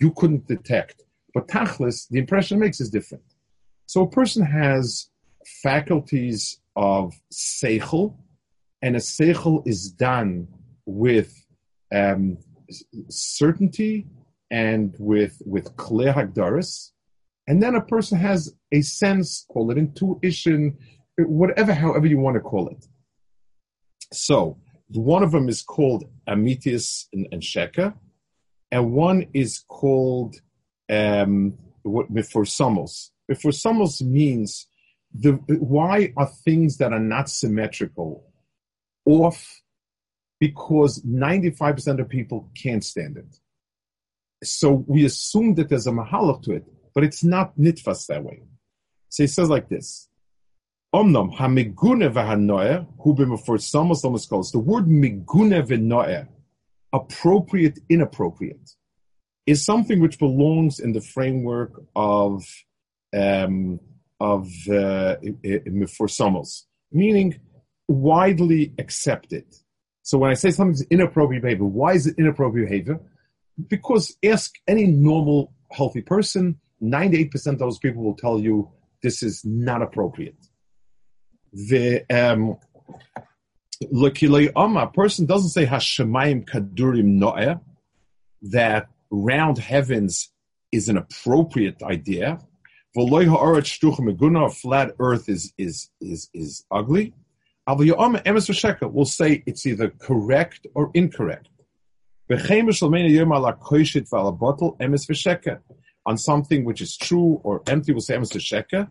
you 0.00 0.10
couldn't 0.18 0.44
detect, 0.54 0.96
but 1.34 1.48
tachlis, 1.48 2.08
the 2.08 2.18
impression 2.24 2.56
it 2.56 2.60
makes 2.64 2.80
is 2.80 2.90
different. 2.98 3.24
So 3.86 4.02
a 4.02 4.10
person 4.20 4.42
has 4.44 5.10
faculties 5.62 6.60
of 6.78 7.12
seichel, 7.30 8.16
and 8.80 8.96
a 8.96 9.00
seichel 9.00 9.66
is 9.66 9.90
done 9.90 10.48
with 10.86 11.34
um, 11.94 12.38
certainty 13.10 14.06
and 14.50 14.94
with 14.98 15.42
with 15.44 15.76
clear 15.76 16.12
and 17.48 17.62
then 17.62 17.74
a 17.74 17.80
person 17.80 18.18
has 18.18 18.54
a 18.72 18.82
sense, 18.82 19.46
call 19.50 19.70
it 19.70 19.78
intuition, 19.78 20.76
whatever, 21.16 21.72
however 21.72 22.06
you 22.06 22.18
want 22.18 22.34
to 22.34 22.40
call 22.40 22.68
it. 22.68 22.86
So 24.12 24.58
one 24.88 25.22
of 25.22 25.32
them 25.32 25.48
is 25.48 25.62
called 25.62 26.04
Amitius 26.26 27.08
and, 27.14 27.26
and 27.32 27.40
Sheka, 27.40 27.94
and 28.70 28.92
one 28.92 29.28
is 29.32 29.64
called 29.66 30.36
um, 30.90 31.54
what 31.82 32.12
Meforsamos. 32.12 33.10
Meforsamos 33.30 34.02
means 34.02 34.67
the 35.14 35.32
why 35.48 36.12
are 36.16 36.26
things 36.26 36.76
that 36.78 36.92
are 36.92 37.00
not 37.00 37.28
symmetrical 37.28 38.24
off 39.04 39.62
because 40.38 41.02
95% 41.02 42.00
of 42.00 42.08
people 42.08 42.50
can't 42.54 42.84
stand 42.84 43.16
it. 43.16 43.38
So 44.44 44.84
we 44.86 45.04
assume 45.04 45.54
that 45.54 45.68
there's 45.68 45.86
a 45.86 45.90
mahalach 45.90 46.42
to 46.44 46.52
it, 46.52 46.64
but 46.94 47.02
it's 47.04 47.24
not 47.24 47.56
nitfas 47.58 48.06
that 48.06 48.22
way. 48.22 48.42
So 49.08 49.24
he 49.24 49.26
says 49.26 49.48
like 49.48 49.68
this. 49.68 50.08
Omnom 50.94 51.36
hamigune 51.36 52.12
v'hanoer 52.12 52.86
hu 53.00 53.14
b'meforsamos 53.14 54.04
lomuskolos. 54.04 54.52
The 54.52 54.58
word 54.58 54.86
migune 54.86 55.66
v'noer, 55.66 56.28
appropriate, 56.92 57.80
inappropriate, 57.88 58.70
is 59.46 59.64
something 59.64 60.00
which 60.00 60.18
belongs 60.18 60.78
in 60.78 60.92
the 60.92 61.00
framework 61.00 61.82
of 61.96 62.44
um, 63.14 63.80
of 64.20 64.46
uh, 64.68 65.16
meforsamos, 65.66 66.62
meaning 66.92 67.38
widely 67.86 68.74
accepted. 68.78 69.44
So 70.02 70.18
when 70.18 70.30
I 70.30 70.34
say 70.34 70.50
something's 70.50 70.82
inappropriate 70.90 71.42
behavior, 71.42 71.64
why 71.64 71.92
is 71.92 72.06
it 72.06 72.16
inappropriate 72.18 72.68
behavior? 72.68 73.00
Because 73.68 74.16
ask 74.24 74.54
any 74.66 74.86
normal, 74.86 75.52
healthy 75.70 76.02
person, 76.02 76.58
98% 76.82 77.46
of 77.46 77.58
those 77.58 77.78
people 77.78 78.02
will 78.02 78.16
tell 78.16 78.38
you 78.38 78.70
this 79.02 79.22
is 79.22 79.44
not 79.44 79.82
appropriate. 79.82 80.36
The 81.52 82.04
um, 82.10 82.56
a 83.80 84.86
person 84.88 85.26
doesn't 85.26 85.50
say 85.50 85.66
Hashemayim 85.66 86.48
Kadurim 86.48 87.18
Noeh, 87.18 87.60
that 88.42 88.88
round 89.10 89.58
heavens 89.58 90.30
is 90.72 90.88
an 90.88 90.96
appropriate 90.96 91.82
idea. 91.82 92.38
Flat 92.94 94.88
earth 94.98 95.28
is 95.28 95.52
is 95.58 95.90
is 96.00 96.30
is 96.34 96.64
ugly 96.70 97.12
will 97.76 99.04
say 99.04 99.42
it's 99.46 99.66
either 99.66 99.90
correct 99.90 100.66
or 100.74 100.90
incorrect. 100.94 101.50
On 106.06 106.16
something 106.16 106.64
which 106.64 106.80
is 106.80 106.96
true 106.96 107.40
or 107.44 107.62
empty, 107.66 107.92
we'll 107.92 108.00
say 108.00 108.16
emes 108.16 108.32
v'sheka. 108.32 108.88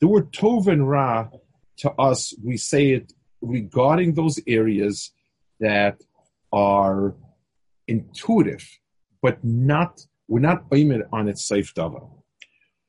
The 0.00 0.08
word 0.08 0.32
tov 0.32 0.66
and 0.66 0.90
ra, 0.90 1.28
to 1.76 1.92
us, 1.92 2.34
we 2.42 2.56
say 2.56 2.90
it 2.90 3.12
regarding 3.40 4.14
those 4.14 4.40
areas 4.48 5.12
that 5.60 6.02
are 6.52 7.14
intuitive, 7.86 8.68
but 9.22 9.44
not, 9.44 10.04
we're 10.30 10.38
not 10.38 10.64
aimed 10.72 11.02
on 11.12 11.28
its 11.28 11.44
safe 11.44 11.74
davar. 11.74 12.08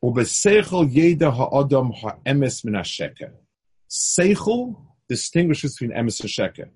Ubeseichel 0.03 0.83
jeder 0.93 1.31
ha'adam 1.31 1.91
ha'emes 1.91 2.63
min 2.63 2.75
ha'sheker. 2.75 3.31
Seichel 3.89 4.75
distinguishes 5.09 5.75
between 5.75 5.97
emes 5.97 6.21
and 6.21 6.29
sheker. 6.29 6.69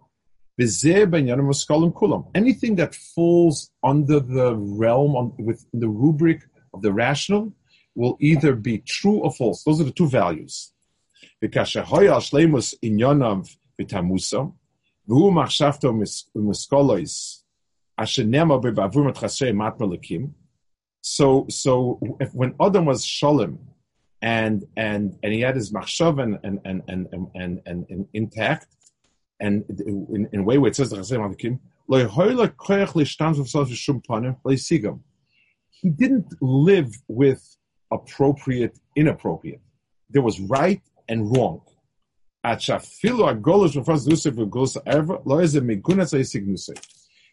Anything 2.34 2.75
that 2.77 2.95
falls 2.95 3.72
under 3.84 4.19
the 4.19 4.55
realm, 4.55 5.15
on, 5.15 5.34
within 5.38 5.79
the 5.84 5.89
rubric 5.89 6.41
of 6.74 6.81
the 6.81 6.91
rational, 6.91 7.53
will 7.93 8.17
either 8.19 8.55
be 8.55 8.79
true 8.79 9.19
or 9.19 9.31
false. 9.31 9.63
Those 9.63 9.81
are 9.81 9.86
the 9.86 9.91
two 9.91 10.07
values. 10.07 10.74
V'kashahoya 11.43 12.15
so, 21.07 21.45
so 21.50 22.00
if, 22.19 22.33
when 22.33 22.55
Adam 22.59 22.85
was 22.85 23.05
Shalom, 23.05 23.59
and 24.24 24.65
and 24.75 25.15
and 25.21 25.33
he 25.33 25.41
had 25.41 25.55
his 25.55 25.71
machshav 25.71 26.19
and 26.19 26.39
and 26.43 26.59
and 26.65 26.81
and 26.88 27.05
and, 27.35 27.62
and, 27.67 27.85
and 27.91 28.07
intact, 28.13 28.65
and 29.39 29.63
in, 29.85 30.27
in 30.33 30.39
a 30.39 30.43
way 30.43 30.57
where 30.57 30.69
it 30.69 30.75
says 30.75 30.89
the 30.89 30.95
Chasem 30.95 31.21
Avikim, 31.21 31.59
he 35.69 35.89
didn't 35.91 36.33
live 36.41 36.91
with 37.07 37.55
appropriate, 37.91 38.79
inappropriate. 38.95 39.62
There 40.09 40.24
was 40.24 40.39
right 40.39 40.81
and 41.07 41.38
wrong. 41.38 41.62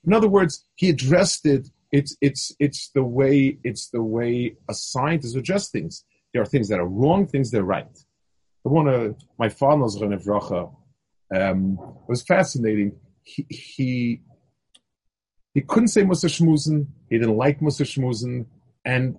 In 0.05 0.13
other 0.13 0.29
words, 0.29 0.65
he 0.75 0.91
addressed 0.91 1.47
it 1.47 1.69
it's 1.93 2.17
it's 2.21 2.53
it's 2.59 2.91
the 2.95 3.05
way 3.05 3.59
it's 3.63 3.91
the 3.91 4.03
way 4.03 4.57
a 4.69 4.75
scientist 4.75 5.37
adjusts 5.37 5.71
things. 5.71 6.05
There 6.33 6.43
are 6.43 6.47
things 6.47 6.69
that 6.69 6.81
are 6.81 6.87
wrong, 6.87 7.27
things 7.27 7.51
that 7.51 7.61
are 7.61 7.65
right. 7.65 7.99
I 8.67 8.69
want 8.69 8.89
to. 8.89 9.17
My 9.39 9.51
father's 9.51 9.99
Renevracha 9.99 10.75
um, 11.35 11.79
was 12.09 12.23
fascinating. 12.23 12.93
He, 13.23 13.47
he 13.51 14.23
he 15.55 15.61
couldn't 15.61 15.89
say 15.89 16.03
Musa 16.03 16.29
Shmuzen. 16.29 16.87
He 17.11 17.19
didn't 17.19 17.37
like 17.37 17.61
Musa 17.61 17.85
Shmuzen, 17.85 18.47
and 18.85 19.17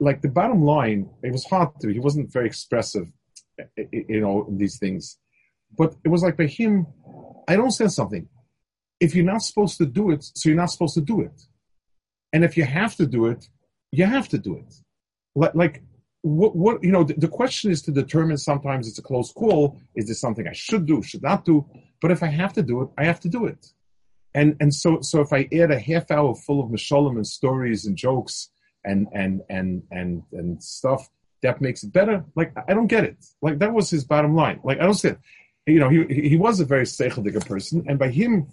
like 0.00 0.22
the 0.22 0.28
bottom 0.28 0.62
line, 0.62 1.08
it 1.22 1.32
was 1.32 1.44
hard 1.44 1.68
to. 1.80 1.88
He 1.92 2.00
wasn't 2.00 2.32
very 2.32 2.46
expressive, 2.46 3.06
you 3.92 4.20
know, 4.20 4.46
in 4.48 4.58
these 4.58 4.78
things. 4.78 5.18
But 5.78 5.94
it 6.04 6.08
was 6.08 6.22
like 6.22 6.36
by 6.36 6.46
him, 6.46 6.86
I 7.48 7.54
don't 7.56 7.70
say 7.70 7.86
something. 7.86 8.28
if 9.02 9.16
you're 9.16 9.24
not 9.24 9.42
supposed 9.42 9.78
to 9.78 9.86
do 9.86 10.10
it, 10.10 10.22
so 10.22 10.48
you're 10.48 10.56
not 10.56 10.70
supposed 10.70 10.94
to 10.94 11.00
do 11.00 11.20
it. 11.22 11.42
And 12.32 12.44
if 12.44 12.56
you 12.56 12.64
have 12.64 12.96
to 12.96 13.06
do 13.06 13.26
it, 13.26 13.48
you 13.90 14.06
have 14.06 14.28
to 14.30 14.38
do 14.38 14.56
it. 14.56 14.74
Like, 15.34 15.82
what, 16.22 16.54
what, 16.54 16.84
you 16.84 16.92
know, 16.92 17.04
the, 17.04 17.14
the 17.14 17.28
question 17.28 17.70
is 17.70 17.82
to 17.82 17.90
determine 17.90 18.38
sometimes 18.38 18.88
it's 18.88 18.98
a 18.98 19.02
close 19.02 19.32
call. 19.32 19.80
Is 19.94 20.06
this 20.06 20.20
something 20.20 20.46
I 20.46 20.52
should 20.52 20.86
do, 20.86 21.02
should 21.02 21.22
not 21.22 21.44
do? 21.44 21.66
But 22.00 22.10
if 22.10 22.22
I 22.22 22.28
have 22.28 22.52
to 22.54 22.62
do 22.62 22.82
it, 22.82 22.88
I 22.96 23.04
have 23.04 23.20
to 23.20 23.28
do 23.28 23.46
it. 23.46 23.72
And, 24.34 24.56
and 24.60 24.74
so, 24.74 25.00
so 25.00 25.20
if 25.20 25.32
I 25.32 25.48
add 25.52 25.70
a 25.70 25.78
half 25.78 26.10
hour 26.10 26.34
full 26.34 26.62
of 26.62 26.70
Mishalim 26.70 27.16
and 27.16 27.26
stories 27.26 27.86
and 27.86 27.96
jokes 27.96 28.50
and, 28.84 29.08
and, 29.12 29.42
and, 29.50 29.82
and, 29.90 30.22
and 30.32 30.62
stuff, 30.62 31.10
that 31.42 31.60
makes 31.60 31.82
it 31.82 31.92
better. 31.92 32.24
Like, 32.36 32.52
I 32.68 32.72
don't 32.72 32.86
get 32.86 33.04
it. 33.04 33.16
Like, 33.42 33.58
that 33.58 33.72
was 33.72 33.90
his 33.90 34.04
bottom 34.04 34.34
line. 34.34 34.60
Like, 34.62 34.78
I 34.78 34.84
don't 34.84 34.94
see 34.94 35.08
it. 35.08 35.18
You 35.66 35.80
know, 35.80 35.88
he, 35.88 36.28
he 36.28 36.36
was 36.36 36.60
a 36.60 36.64
very 36.64 36.84
seicheliger 36.84 37.44
person. 37.44 37.84
And 37.88 37.98
by 37.98 38.10
him, 38.10 38.46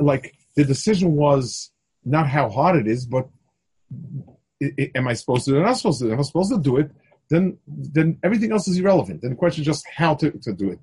like, 0.00 0.34
the 0.56 0.64
decision 0.64 1.12
was 1.12 1.71
not 2.04 2.26
how 2.26 2.48
hard 2.48 2.76
it 2.76 2.86
is, 2.86 3.06
but 3.06 3.28
am 4.94 5.08
I 5.08 5.14
supposed 5.14 5.44
to 5.46 5.56
it? 5.56 5.62
Am 5.62 5.68
I 5.68 5.72
supposed 5.72 6.00
to 6.00 6.08
it? 6.08 6.12
Am 6.12 6.20
I 6.20 6.22
supposed 6.22 6.52
to 6.52 6.58
do 6.58 6.76
it? 6.78 6.90
Then, 7.28 7.58
then 7.66 8.18
everything 8.22 8.52
else 8.52 8.68
is 8.68 8.78
irrelevant. 8.78 9.22
Then 9.22 9.30
the 9.30 9.36
question 9.36 9.62
is 9.62 9.66
just 9.66 9.86
how 9.88 10.14
to, 10.16 10.30
to 10.30 10.52
do 10.52 10.70
it. 10.70 10.78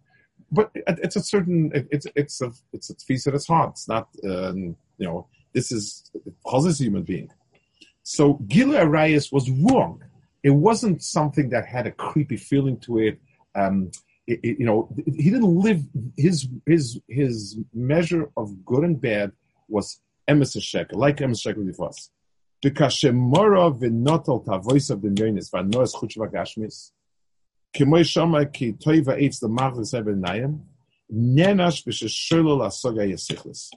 But 0.52 0.72
it's 0.74 1.16
a 1.16 1.22
certain, 1.22 1.72
it's 1.92 2.08
it's 2.16 2.42
a 2.42 2.52
it's 2.74 2.90
a 2.90 3.30
at 3.30 3.36
its 3.36 3.48
heart. 3.48 3.72
It's 3.72 3.88
not, 3.88 4.08
um, 4.24 4.76
you 4.98 5.06
know, 5.08 5.28
this 5.54 5.72
is 5.72 6.10
Chaz 6.44 6.68
a 6.68 6.84
human 6.84 7.04
being. 7.04 7.30
So 8.02 8.34
Gila 8.48 8.80
Arayas 8.80 9.32
was 9.32 9.50
wrong. 9.52 10.04
It 10.42 10.50
wasn't 10.50 11.04
something 11.04 11.50
that 11.50 11.66
had 11.66 11.86
a 11.86 11.92
creepy 11.92 12.38
feeling 12.38 12.80
to 12.80 12.98
it. 12.98 13.20
Um, 13.54 13.92
it, 14.26 14.40
it, 14.42 14.60
you 14.60 14.66
know, 14.66 14.90
he 15.06 15.30
didn't 15.30 15.56
live 15.56 15.84
his 16.18 16.48
his 16.66 17.00
his 17.08 17.60
measure 17.74 18.32
of 18.36 18.66
good 18.66 18.84
and 18.84 19.00
bad 19.00 19.32
was 19.68 20.02
emes 20.30 20.62
shekel, 20.62 21.00
like 21.00 21.18
emes 21.18 21.42
shekel 21.42 21.64
before 21.66 21.90
us. 21.90 22.10
Because 22.62 22.96
shemora 22.96 23.66
v'notel 23.80 24.46
tavois 24.46 24.90
of 24.92 25.02
the 25.02 25.10
yonis 25.10 25.52
v'anoas 25.52 25.94
chutzv 25.96 26.18
v'gashmis, 26.18 26.92
k'moy 27.76 28.06
shama 28.06 28.46
ki 28.46 28.74
toy 28.74 29.02
v'eitz 29.02 29.42
l'machlis 29.42 29.94
eben 29.98 30.22
nayim, 30.22 30.60
nenash 31.12 31.86
b'shesholo 31.86 32.60
l'soga 32.60 33.02
yesichlis. 33.02 33.70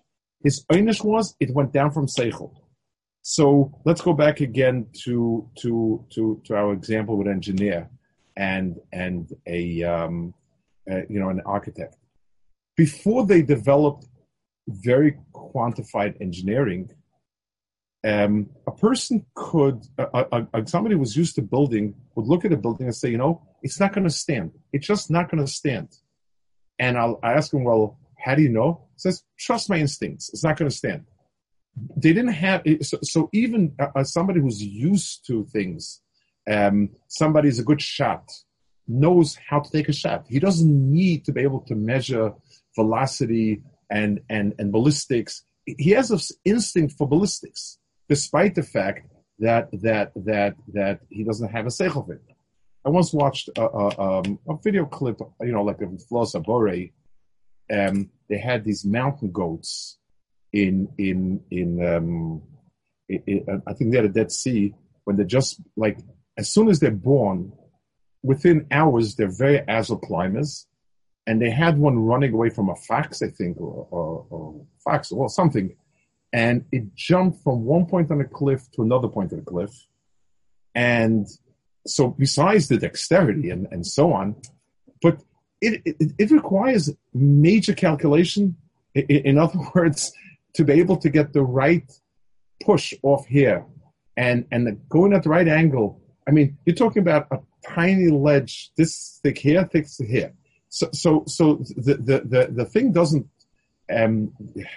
His 0.42 0.64
einish 0.72 1.04
was, 1.04 1.36
it 1.38 1.54
went 1.54 1.72
down 1.72 1.92
from 1.92 2.06
seichel. 2.06 2.52
So 3.22 3.72
let's 3.84 4.00
go 4.00 4.12
back 4.12 4.40
again 4.40 4.88
to 5.04 5.48
to 5.60 6.04
to 6.10 6.42
to 6.44 6.54
our 6.56 6.72
example 6.72 7.16
with 7.16 7.28
engineer 7.28 7.88
and 8.36 8.80
and 8.92 9.32
a 9.46 9.84
um, 9.84 10.34
uh, 10.90 11.02
you 11.08 11.20
know 11.20 11.28
an 11.28 11.40
architect. 11.46 11.96
Before 12.76 13.24
they 13.24 13.42
developed 13.42 14.08
very 14.68 15.18
quantified 15.34 16.20
engineering, 16.20 16.90
um, 18.04 18.50
a 18.66 18.72
person 18.72 19.24
could, 19.34 19.86
uh, 19.98 20.44
somebody 20.66 20.94
who 20.94 21.00
was 21.00 21.16
used 21.16 21.36
to 21.36 21.42
building 21.42 21.94
would 22.14 22.26
look 22.26 22.44
at 22.44 22.52
a 22.52 22.56
building 22.56 22.86
and 22.86 22.94
say, 22.94 23.10
you 23.10 23.18
know, 23.18 23.42
it's 23.62 23.78
not 23.78 23.92
going 23.92 24.04
to 24.04 24.10
stand. 24.10 24.52
It's 24.72 24.86
just 24.86 25.10
not 25.10 25.30
going 25.30 25.44
to 25.44 25.50
stand. 25.50 25.88
And 26.78 26.98
I'll 26.98 27.20
I 27.22 27.34
ask 27.34 27.52
him, 27.52 27.64
well, 27.64 27.98
how 28.18 28.34
do 28.34 28.42
you 28.42 28.48
know? 28.48 28.88
He 28.94 29.00
says, 29.00 29.22
trust 29.38 29.70
my 29.70 29.76
instincts. 29.76 30.30
It's 30.32 30.42
not 30.42 30.56
going 30.56 30.70
to 30.70 30.76
stand. 30.76 31.04
They 31.96 32.12
didn't 32.12 32.32
have, 32.32 32.62
so, 32.82 32.98
so 33.02 33.30
even 33.32 33.74
uh, 33.78 34.04
somebody 34.04 34.40
who's 34.40 34.62
used 34.62 35.26
to 35.28 35.44
things, 35.46 36.02
um, 36.50 36.90
somebody's 37.08 37.58
a 37.58 37.64
good 37.64 37.80
shot, 37.80 38.30
knows 38.88 39.38
how 39.48 39.60
to 39.60 39.70
take 39.70 39.88
a 39.88 39.92
shot. 39.92 40.26
He 40.28 40.38
doesn't 40.38 40.92
need 40.92 41.24
to 41.26 41.32
be 41.32 41.42
able 41.42 41.60
to 41.60 41.74
measure 41.74 42.34
velocity 42.74 43.62
and, 43.92 44.20
and, 44.28 44.54
and 44.58 44.72
ballistics. 44.72 45.44
He 45.66 45.90
has 45.90 46.10
an 46.10 46.18
instinct 46.44 46.94
for 46.96 47.06
ballistics, 47.06 47.78
despite 48.08 48.54
the 48.54 48.62
fact 48.62 49.06
that, 49.38 49.68
that, 49.82 50.12
that, 50.16 50.56
that 50.72 51.00
he 51.10 51.22
doesn't 51.22 51.50
have 51.50 51.66
a 51.66 51.68
seichel 51.68 52.10
it. 52.10 52.22
I 52.84 52.88
once 52.88 53.12
watched 53.12 53.50
a, 53.56 53.62
a, 53.62 54.00
um, 54.00 54.38
a, 54.48 54.56
video 54.56 54.86
clip, 54.86 55.20
you 55.40 55.52
know, 55.52 55.62
like 55.62 55.80
a 55.82 55.98
Flos 56.08 56.34
Abore. 56.34 56.88
Um, 57.72 58.10
they 58.28 58.38
had 58.38 58.64
these 58.64 58.84
mountain 58.84 59.30
goats 59.30 59.98
in, 60.52 60.88
in, 60.98 61.42
in, 61.50 61.86
um, 61.86 62.42
in, 63.08 63.22
in, 63.26 63.62
I 63.66 63.74
think 63.74 63.92
they're 63.92 64.02
the 64.02 64.08
Dead 64.08 64.32
Sea, 64.32 64.74
when 65.04 65.16
they're 65.16 65.26
just 65.26 65.60
like, 65.76 65.98
as 66.36 66.52
soon 66.52 66.68
as 66.68 66.80
they're 66.80 66.90
born, 66.90 67.52
within 68.22 68.66
hours, 68.70 69.14
they're 69.14 69.30
very 69.30 69.60
agile 69.68 69.98
climbers 69.98 70.66
and 71.26 71.40
they 71.40 71.50
had 71.50 71.78
one 71.78 71.98
running 71.98 72.32
away 72.32 72.50
from 72.50 72.68
a 72.68 72.76
fox, 72.76 73.22
I 73.22 73.28
think, 73.28 73.60
or, 73.60 73.86
or, 73.90 74.26
or 74.30 74.66
fox 74.84 75.12
or 75.12 75.28
something, 75.28 75.74
and 76.32 76.64
it 76.72 76.94
jumped 76.94 77.42
from 77.42 77.64
one 77.64 77.86
point 77.86 78.10
on 78.10 78.20
a 78.20 78.24
cliff 78.24 78.70
to 78.72 78.82
another 78.82 79.08
point 79.08 79.32
of 79.32 79.38
a 79.38 79.42
cliff, 79.42 79.70
and 80.74 81.26
so 81.86 82.08
besides 82.08 82.68
the 82.68 82.78
dexterity 82.78 83.50
and, 83.50 83.66
and 83.70 83.86
so 83.86 84.12
on, 84.12 84.36
but 85.00 85.22
it, 85.60 85.82
it, 85.84 86.12
it 86.18 86.30
requires 86.30 86.90
major 87.12 87.74
calculation. 87.74 88.56
In, 88.94 89.04
in 89.08 89.38
other 89.38 89.58
words, 89.74 90.12
to 90.54 90.64
be 90.64 90.74
able 90.74 90.96
to 90.98 91.08
get 91.08 91.32
the 91.32 91.42
right 91.42 91.90
push 92.62 92.94
off 93.02 93.26
here 93.26 93.64
and 94.16 94.46
and 94.52 94.80
going 94.88 95.12
at 95.12 95.22
the 95.22 95.30
right 95.30 95.48
angle. 95.48 96.00
I 96.28 96.30
mean, 96.30 96.56
you're 96.66 96.76
talking 96.76 97.02
about 97.02 97.26
a 97.32 97.38
tiny 97.66 98.08
ledge 98.08 98.70
this 98.76 99.18
thick 99.22 99.38
here, 99.38 99.64
thick 99.64 99.86
here 99.98 100.32
so, 100.72 100.88
so, 100.94 101.22
so 101.26 101.56
the, 101.76 101.94
the, 101.94 102.22
the, 102.24 102.48
the 102.50 102.64
thing 102.64 102.92
doesn't, 102.92 103.26
um, 103.94 104.32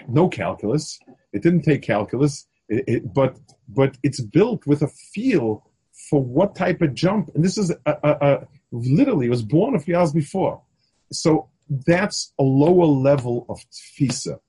no 0.10 0.28
calculus. 0.28 1.00
It 1.32 1.42
didn't 1.42 1.62
take 1.62 1.84
calculus, 1.84 2.48
it, 2.68 2.84
it, 2.86 3.14
but, 3.14 3.38
but 3.70 3.98
it's 4.04 4.20
built 4.20 4.68
with 4.68 4.82
a 4.82 4.90
feel 5.14 5.64
for 6.10 6.22
what 6.22 6.54
type 6.54 6.82
of 6.82 6.94
jump. 6.94 7.30
And 7.34 7.46
this 7.46 7.58
is 7.58 7.72
a, 7.72 7.78
a, 7.86 8.18
a 8.22 8.48
literally 8.74 9.30
was 9.30 9.42
born 9.42 9.74
a 9.74 9.80
few 9.80 9.96
hours 9.96 10.12
before. 10.12 10.62
So 11.14 11.50
that's 11.88 12.34
a 12.40 12.44
lower 12.44 12.86
level 12.86 13.46
of 13.48 13.60
tfisa. 13.72 14.40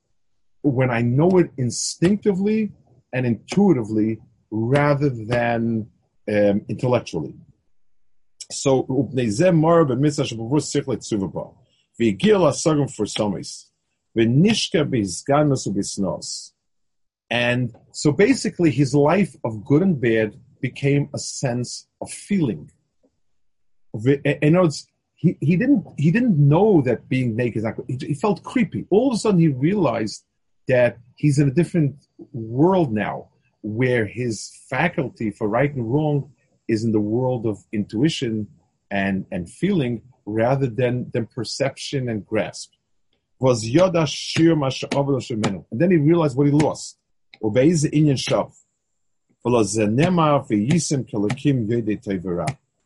When 0.63 0.91
I 0.91 1.01
know 1.01 1.39
it 1.39 1.53
instinctively 1.59 2.73
and 3.13 3.25
intuitively 3.25 4.19
rather 4.51 5.11
than 5.11 5.87
um, 6.29 6.65
intellectually. 6.69 7.35
So. 8.51 8.87
Asagim 11.99 12.95
for 12.95 13.07
somis. 13.07 13.71
U'b'snos. 14.17 15.25
And 17.29 17.75
so 17.93 18.13
basically 18.13 18.71
his 18.71 18.95
life 18.95 19.35
of 19.45 19.65
good 19.65 19.83
and 19.83 20.01
bad 20.01 20.37
became 20.61 21.09
a 21.15 21.19
sense 21.19 21.89
of 22.01 22.11
feeling. 22.11 22.71
In 24.43 24.57
other 24.57 24.71
he, 25.17 25.37
he 25.41 25.57
didn't 25.57 25.85
he 25.97 26.11
didn't 26.11 26.39
know 26.39 26.83
that 26.83 27.09
being 27.09 27.35
naked 27.35 27.59
is 27.59 27.65
not 27.65 27.77
good. 27.77 27.87
He, 27.89 28.09
he 28.09 28.15
felt 28.15 28.45
creepy. 28.45 28.87
All 28.91 29.09
of 29.09 29.17
a 29.17 29.19
sudden 29.19 29.41
he 29.41 29.49
realized 29.49 30.25
that 30.69 30.99
he's 31.17 31.39
in 31.39 31.49
a 31.49 31.53
different 31.53 31.97
world 32.33 32.93
now 32.93 33.29
where 33.63 34.05
his 34.05 34.53
faculty 34.69 35.31
for 35.31 35.49
right 35.49 35.75
and 35.75 35.93
wrong 35.93 36.31
is 36.69 36.85
in 36.85 36.93
the 36.93 37.01
world 37.01 37.47
of 37.47 37.59
intuition 37.73 38.49
and, 38.91 39.27
and 39.31 39.51
feeling 39.51 40.03
rather 40.25 40.67
than, 40.67 41.11
than 41.13 41.27
perception 41.27 42.09
and 42.09 42.27
grasp. 42.27 42.73
Was 43.39 43.65
And 43.65 43.95
then 45.81 45.91
he 45.91 45.97
realized 45.99 46.37
what 46.37 46.47
he 46.47 46.53
lost. 46.53 46.99
Obey's 47.43 47.83
the 47.83 47.91
Inyan 47.91 48.17
Shav. 48.17 48.53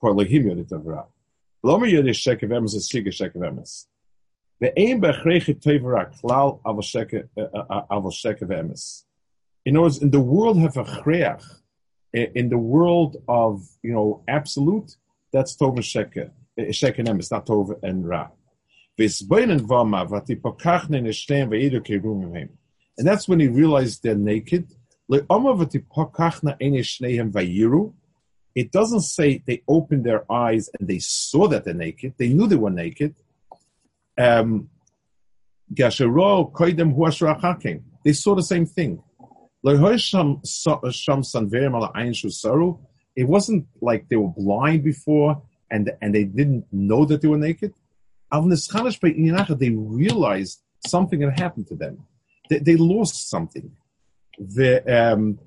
Yode 0.02 0.66
tevera. 0.68 1.06
Lomer 1.62 1.86
yode 1.86 2.10
shekev 2.10 2.50
emes 2.50 2.74
is 2.74 2.88
shige 2.88 3.08
shekev 3.08 3.36
emes. 3.36 3.86
Ve'ein 4.62 5.00
bechreche 5.00 5.60
tevera 5.60 6.10
klal 6.20 6.60
aval 6.62 7.26
uh, 7.36 7.40
uh, 7.42 7.82
uh, 7.90 8.00
shekev 8.10 8.48
emes. 8.48 9.04
In 9.66 9.76
other 9.76 9.82
words, 9.82 9.98
in 9.98 10.10
the 10.10 10.20
world 10.20 10.58
have 10.58 10.78
a 10.78 10.84
chreach, 10.84 11.44
in 12.12 12.48
the 12.48 12.58
world 12.58 13.16
of 13.28 13.62
you 13.82 13.92
know 13.92 14.22
absolute, 14.28 14.96
that's 15.32 15.56
Tov 15.56 15.76
and 15.76 15.84
Sheker. 15.84 16.30
Sheker 16.58 17.18
it's 17.18 17.30
not 17.30 17.46
Tov 17.46 17.78
and 17.82 18.06
Ra. 18.08 18.28
And 22.98 23.08
that's 23.08 23.28
when 23.28 23.40
he 23.40 23.48
realized 23.48 24.02
they're 24.02 24.14
naked. 24.14 24.74
It 28.54 28.72
doesn't 28.72 29.00
say 29.00 29.42
they 29.46 29.62
opened 29.66 30.04
their 30.04 30.30
eyes 30.30 30.68
and 30.78 30.88
they 30.88 30.98
saw 30.98 31.48
that 31.48 31.64
they're 31.64 31.72
naked. 31.72 32.14
They 32.18 32.28
knew 32.28 32.46
they 32.46 32.56
were 32.56 32.70
naked. 32.70 33.14
Um, 34.18 34.68
they 35.74 35.90
saw 38.12 38.34
the 38.34 38.42
same 38.42 38.66
thing. 38.66 39.02
It 39.62 39.74
wasn't 43.24 43.66
like 43.80 44.08
they 44.08 44.16
were 44.16 44.28
blind 44.28 44.84
before 44.84 45.42
and 45.70 45.92
and 46.00 46.14
they 46.14 46.24
didn't 46.24 46.64
know 46.72 47.04
that 47.04 47.20
they 47.20 47.28
were 47.28 47.38
naked. 47.38 47.74
They 48.32 49.70
realized 49.70 50.62
something 50.86 51.20
had 51.20 51.38
happened 51.38 51.66
to 51.68 51.76
them. 51.76 52.06
they, 52.48 52.58
they 52.58 52.76
lost 52.76 53.28
something. 53.28 53.70
Um, 54.88 55.38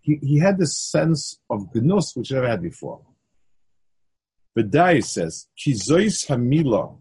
he, 0.00 0.18
he 0.22 0.38
had 0.38 0.58
this 0.58 0.78
sense 0.78 1.38
of 1.50 1.74
gnus 1.74 2.16
which 2.16 2.28
he 2.28 2.34
never 2.34 2.48
had 2.48 2.62
before. 2.62 3.00
Bedai 4.56 5.04
says, 5.04 5.48
hamila 6.28 6.96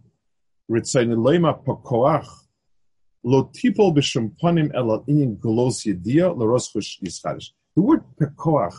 The 7.75 7.81
word 7.81 8.03
pekoach 8.19 8.75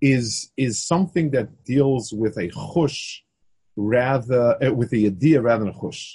is 0.00 0.52
is 0.56 0.84
something 0.84 1.30
that 1.30 1.64
deals 1.64 2.12
with 2.12 2.36
a 2.36 2.48
chush 2.48 3.18
rather 3.76 4.62
uh, 4.62 4.72
with 4.72 4.92
a 4.92 5.06
idea 5.06 5.40
rather 5.40 5.64
than 5.64 5.74
a 5.74 5.76
chush. 5.76 6.14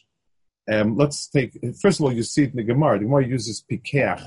Um, 0.72 0.96
let's 0.96 1.28
take 1.28 1.58
first 1.82 2.00
of 2.00 2.06
all, 2.06 2.14
you 2.14 2.24
see 2.24 2.44
it 2.44 2.52
in 2.52 2.58
the 2.58 2.64
Gemara. 2.64 3.00
The 3.00 3.06
Gemara 3.06 3.28
uses 3.28 3.64
pikeach 3.70 4.24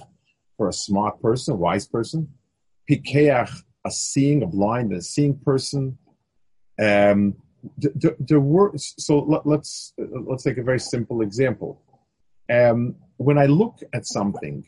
for 0.57 0.69
a 0.69 0.73
smart 0.73 1.21
person, 1.23 1.55
a 1.55 1.57
wise 1.57 1.87
person. 1.87 2.29
Pikeach, 2.91 3.51
a 3.87 3.91
seeing, 3.91 4.43
a 4.43 4.47
blind, 4.47 4.93
a 4.93 5.01
seeing 5.01 5.39
person. 5.39 5.97
Um, 6.79 7.37
the, 7.79 7.91
the, 7.95 8.17
the 8.19 8.41
word, 8.41 8.79
so 8.79 9.21
let, 9.21 9.47
let's 9.47 9.95
let's 9.97 10.43
take 10.43 10.59
a 10.59 10.63
very 10.63 10.81
simple 10.81 11.23
example. 11.23 11.81
Um, 12.53 12.97
when 13.17 13.39
I 13.39 13.47
look 13.47 13.81
at 13.93 14.07
something, 14.07 14.65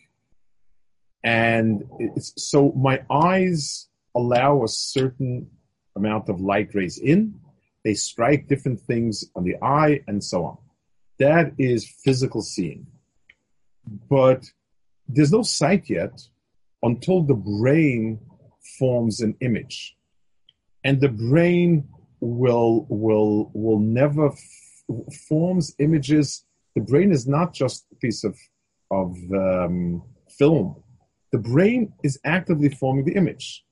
and 1.24 1.84
so 2.18 2.72
my 2.72 3.02
eyes 3.10 3.88
allow 4.14 4.62
a 4.62 4.68
certain 4.68 5.50
amount 5.96 6.28
of 6.28 6.40
light 6.40 6.74
rays 6.74 6.98
in, 6.98 7.40
they 7.84 7.94
strike 7.94 8.48
different 8.48 8.80
things 8.80 9.24
on 9.34 9.44
the 9.44 9.56
eye, 9.62 10.02
and 10.06 10.22
so 10.22 10.44
on. 10.44 10.58
That 11.18 11.52
is 11.58 11.88
physical 12.04 12.42
seeing. 12.42 12.86
But 14.08 14.50
there's 15.08 15.32
no 15.32 15.42
sight 15.42 15.88
yet 15.88 16.20
until 16.82 17.22
the 17.22 17.34
brain 17.34 18.18
forms 18.78 19.20
an 19.20 19.36
image. 19.40 19.96
And 20.84 21.00
the 21.00 21.08
brain 21.08 21.88
will 22.20 22.86
will 22.88 23.50
will 23.54 23.78
never 23.78 24.28
f- 24.28 25.14
forms 25.28 25.74
images. 25.78 26.44
The 26.74 26.82
brain 26.82 27.10
is 27.12 27.26
not 27.26 27.52
just 27.52 27.86
piece 28.00 28.24
of 28.24 28.36
of 28.90 29.16
um, 29.32 30.02
film. 30.38 30.82
The 31.32 31.38
brain 31.38 31.92
is 32.04 32.18
actively 32.24 32.68
forming 32.68 33.04
the 33.04 33.14
image. 33.14 33.64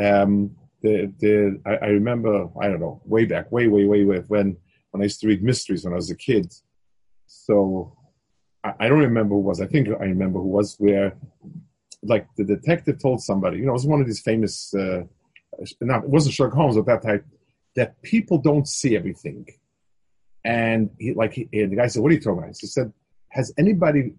Um, 0.00 0.56
the 0.82 1.12
the 1.20 1.60
I, 1.66 1.86
I, 1.86 1.88
remember 1.88 2.48
I 2.60 2.68
don't 2.68 2.80
know 2.80 3.00
way 3.04 3.24
back 3.24 3.50
way 3.52 3.68
way 3.68 3.84
way 3.84 4.04
way 4.04 4.18
when 4.28 4.56
when 4.90 5.00
I 5.02 5.04
used 5.04 5.20
to 5.20 5.28
read 5.28 5.42
mysteries 5.42 5.84
when 5.84 5.92
I 5.92 5.96
was 5.96 6.10
a 6.10 6.16
kid. 6.16 6.52
So 7.26 7.96
I, 8.62 8.72
I 8.80 8.88
don't 8.88 8.98
remember 8.98 9.34
who 9.34 9.40
was. 9.40 9.60
I 9.60 9.66
think 9.66 9.88
I 9.88 10.04
remember 10.04 10.40
who 10.40 10.48
was 10.48 10.76
where 10.78 11.16
like 12.02 12.26
the 12.36 12.44
detective 12.44 12.98
told 13.00 13.22
somebody. 13.22 13.58
You 13.58 13.64
know, 13.64 13.70
it 13.70 13.80
was 13.80 13.86
one 13.86 14.00
of 14.00 14.06
these 14.06 14.20
famous. 14.20 14.74
Uh, 14.74 15.04
not 15.80 16.04
it 16.04 16.10
wasn't 16.10 16.34
Sherlock 16.34 16.54
Holmes 16.54 16.76
at 16.76 16.86
that 16.86 17.02
type 17.02 17.24
that 17.76 18.00
people 18.02 18.38
don't 18.38 18.68
see 18.68 18.96
everything. 18.96 19.46
And 20.44 20.90
he, 20.98 21.14
like, 21.14 21.32
he, 21.32 21.48
and 21.52 21.72
the 21.72 21.76
guy 21.76 21.86
said, 21.86 22.02
"What 22.02 22.10
are 22.10 22.14
you 22.14 22.20
talking 22.20 22.38
about?" 22.38 22.56
He 22.60 22.66
said, 22.66 22.92
"Has 23.34 23.52
anybody, 23.58 24.14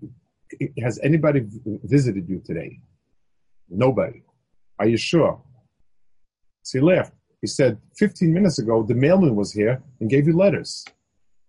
has 0.85 0.99
anybody 1.09 1.41
visited 1.95 2.29
you 2.29 2.39
today?" 2.45 2.79
Nobody. 3.69 4.21
Are 4.79 4.87
you 4.87 4.97
sure? 4.97 5.41
So 6.63 6.79
he 6.79 6.85
laughed. 6.85 7.13
He 7.41 7.47
said, 7.47 7.77
15 7.97 8.33
minutes 8.33 8.59
ago, 8.59 8.83
the 8.83 8.95
mailman 8.95 9.35
was 9.35 9.53
here 9.53 9.81
and 9.99 10.09
gave 10.09 10.27
you 10.27 10.35
letters. 10.35 10.85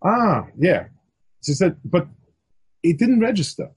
Ah, 0.03 0.47
yeah. 0.59 0.87
She 1.45 1.53
said, 1.53 1.77
but 1.85 2.07
it 2.83 2.99
didn't 2.99 3.21
register 3.21 3.71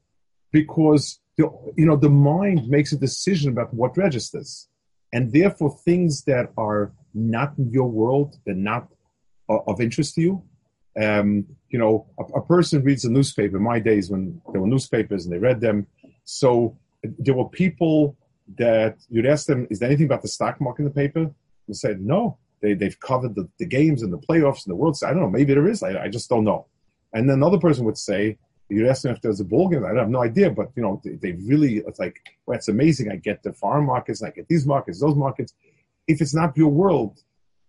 because 0.51 1.19
the, 1.37 1.49
you 1.77 1.85
know 1.85 1.95
the 1.95 2.09
mind 2.09 2.67
makes 2.67 2.91
a 2.91 2.97
decision 2.97 3.51
about 3.51 3.73
what 3.73 3.97
registers, 3.97 4.67
and 5.13 5.31
therefore 5.31 5.77
things 5.85 6.23
that 6.23 6.51
are 6.57 6.91
not 7.13 7.57
in 7.57 7.71
your 7.71 7.89
world, 7.89 8.35
they're 8.45 8.55
not 8.73 8.89
of 9.47 9.79
interest 9.81 10.15
to 10.15 10.21
you. 10.21 10.43
Um, 11.01 11.45
you 11.69 11.79
know, 11.79 12.07
a, 12.19 12.23
a, 12.39 12.45
person 12.45 12.83
reads 12.83 13.05
a 13.05 13.11
newspaper. 13.11 13.57
In 13.57 13.63
my 13.63 13.79
days 13.79 14.09
when 14.09 14.41
there 14.51 14.61
were 14.61 14.67
newspapers 14.67 15.25
and 15.25 15.33
they 15.33 15.37
read 15.37 15.61
them, 15.61 15.87
so 16.25 16.77
there 17.03 17.35
were 17.35 17.47
people 17.47 18.17
that 18.57 18.97
you'd 19.09 19.25
ask 19.25 19.45
them, 19.45 19.67
"Is 19.69 19.79
there 19.79 19.87
anything 19.87 20.07
about 20.07 20.21
the 20.21 20.27
stock 20.27 20.59
market 20.59 20.83
in 20.83 20.87
the 20.89 20.93
paper?" 20.93 21.31
They 21.67 21.73
said, 21.73 22.01
"No." 22.01 22.37
They 22.61 22.73
they've 22.73 22.99
covered 22.99 23.35
the, 23.35 23.47
the 23.57 23.65
games 23.65 24.01
and 24.03 24.11
the 24.11 24.17
playoffs 24.17 24.65
and 24.65 24.71
the 24.71 24.75
World. 24.75 24.97
I 25.05 25.11
don't 25.11 25.21
know. 25.21 25.29
Maybe 25.29 25.53
there 25.53 25.69
is. 25.69 25.81
I, 25.81 26.03
I 26.03 26.07
just 26.09 26.29
don't 26.29 26.43
know. 26.43 26.65
And 27.13 27.29
then 27.29 27.35
another 27.35 27.57
person 27.57 27.85
would 27.85 27.97
say, 27.97 28.37
you 28.67 28.89
ask 28.89 29.03
them 29.03 29.15
if 29.15 29.21
there's 29.21 29.39
a 29.39 29.45
ball 29.45 29.69
game. 29.69 29.85
I 29.85 29.97
have 29.97 30.09
no 30.09 30.21
idea, 30.21 30.49
but 30.49 30.67
you 30.75 30.83
know, 30.83 31.01
they, 31.03 31.13
they 31.13 31.31
really, 31.31 31.77
it's 31.77 31.99
like, 31.99 32.19
well, 32.45 32.57
it's 32.57 32.67
amazing. 32.67 33.09
I 33.09 33.15
get 33.15 33.41
the 33.41 33.53
farm 33.53 33.85
markets, 33.85 34.21
I 34.21 34.29
get 34.31 34.49
these 34.49 34.67
markets, 34.67 34.99
those 34.99 35.15
markets 35.15 35.53
if 36.09 36.21
it's 36.21 36.33
not 36.33 36.57
your 36.57 36.69
world 36.69 37.19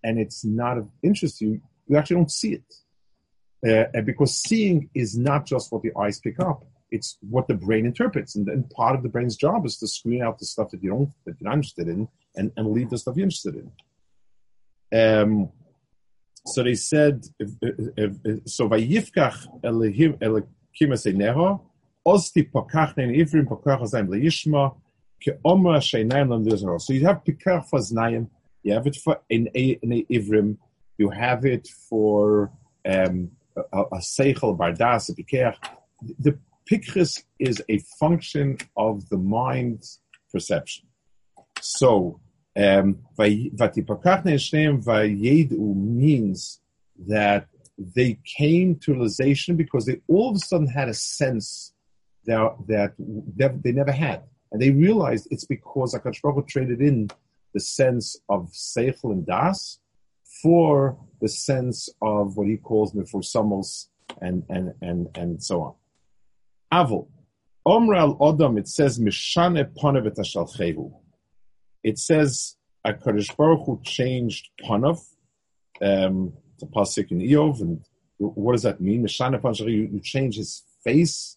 and 0.02 0.18
it's 0.18 0.44
not 0.44 0.78
of 0.78 0.88
interest 1.02 1.38
to 1.38 1.44
you, 1.44 1.60
you 1.86 1.96
actually 1.98 2.16
don't 2.16 2.32
see 2.32 2.54
it. 2.54 2.74
Uh, 3.66 3.84
because 4.04 4.34
seeing 4.34 4.88
is 4.94 5.18
not 5.18 5.44
just 5.44 5.70
what 5.70 5.82
the 5.82 5.92
eyes 5.98 6.18
pick 6.18 6.40
up; 6.40 6.64
it's 6.90 7.18
what 7.20 7.46
the 7.46 7.54
brain 7.54 7.84
interprets, 7.86 8.34
and 8.34 8.46
then 8.46 8.64
part 8.74 8.96
of 8.96 9.02
the 9.02 9.08
brain's 9.08 9.36
job 9.36 9.66
is 9.66 9.76
to 9.78 9.86
screen 9.86 10.22
out 10.22 10.38
the 10.38 10.46
stuff 10.46 10.70
that 10.70 10.82
you 10.82 10.90
don't 10.90 11.12
that 11.26 11.36
you're 11.38 11.48
not 11.50 11.56
interested 11.56 11.88
in, 11.88 12.08
and, 12.36 12.50
and 12.56 12.70
leave 12.70 12.90
the 12.90 12.98
stuff 12.98 13.16
you're 13.16 13.24
interested 13.24 13.54
in. 13.56 13.70
Um, 14.98 15.50
so 16.46 16.62
they 16.62 16.74
said, 16.74 17.26
if, 17.38 17.50
if, 17.60 18.16
if, 18.24 18.40
so 18.46 18.68
vayifkach 18.68 19.60
elihim 19.62 20.18
elikim 20.18 20.92
eseneho, 20.94 21.60
osti 22.06 22.50
pakachnen 22.50 23.14
ivrim 23.14 23.46
pakach 23.46 23.82
azayim 23.82 24.08
leishma, 24.08 24.74
so 25.22 25.32
you 26.92 27.04
have 27.04 27.22
Pikar 27.24 27.64
for 27.66 27.80
you 28.62 28.72
have 28.72 28.86
it 28.86 28.96
for 28.96 29.20
in 29.28 29.48
Ivrim, 29.54 30.56
you 30.96 31.10
have 31.10 31.44
it 31.44 31.68
for 31.68 32.50
um, 32.88 33.30
a, 33.56 33.96
Seichel, 33.96 34.56
Bardas, 34.56 35.08
a 35.10 35.14
Pikar. 35.14 35.54
The 36.18 36.38
Pikris 36.70 37.24
is 37.38 37.62
a 37.68 37.78
function 37.98 38.58
of 38.76 39.08
the 39.08 39.18
mind's 39.18 40.00
perception. 40.32 40.86
So, 41.60 42.20
um, 42.56 42.98
means 45.74 46.60
that 47.06 47.46
they 47.78 48.18
came 48.24 48.76
to 48.76 48.92
realization 48.92 49.56
because 49.56 49.86
they 49.86 50.00
all 50.06 50.30
of 50.30 50.36
a 50.36 50.38
sudden 50.38 50.66
had 50.66 50.88
a 50.88 50.94
sense 50.94 51.72
that, 52.26 52.92
that 53.36 53.62
they 53.62 53.72
never 53.72 53.92
had. 53.92 54.22
And 54.52 54.60
they 54.60 54.70
realized 54.70 55.28
it's 55.30 55.44
because 55.44 55.94
Akash 55.94 56.22
traded 56.46 56.80
in 56.80 57.08
the 57.54 57.60
sense 57.60 58.16
of 58.28 58.50
Seichel 58.52 59.12
and 59.12 59.26
Das 59.26 59.79
for 60.42 60.98
the 61.20 61.28
sense 61.28 61.88
of 62.02 62.36
what 62.36 62.48
he 62.48 62.56
calls 62.56 62.92
Mefursamos 62.92 63.86
and, 64.20 64.44
and, 64.48 64.74
and, 64.80 65.08
and 65.14 65.42
so 65.42 65.62
on. 65.62 65.74
Avol. 66.72 67.08
Omra 67.66 67.98
al 67.98 68.16
Odom, 68.16 68.58
it 68.58 68.68
says, 68.68 68.98
Mishane 68.98 69.60
et 69.60 70.92
It 71.82 71.98
says, 71.98 72.56
HaKadosh 72.86 73.36
Baruch 73.36 73.66
Hu 73.66 73.80
changed 73.84 74.48
Ponev, 74.62 74.98
um, 75.82 76.32
the 76.58 76.66
pasuk 76.66 77.10
in 77.10 77.20
Iyov, 77.20 77.60
and 77.60 77.84
what 78.18 78.52
does 78.52 78.62
that 78.62 78.80
mean? 78.80 79.04
Mishane 79.04 79.38
Ponev, 79.40 79.70
you, 79.70 80.00
change 80.00 80.36
his 80.36 80.62
face. 80.82 81.36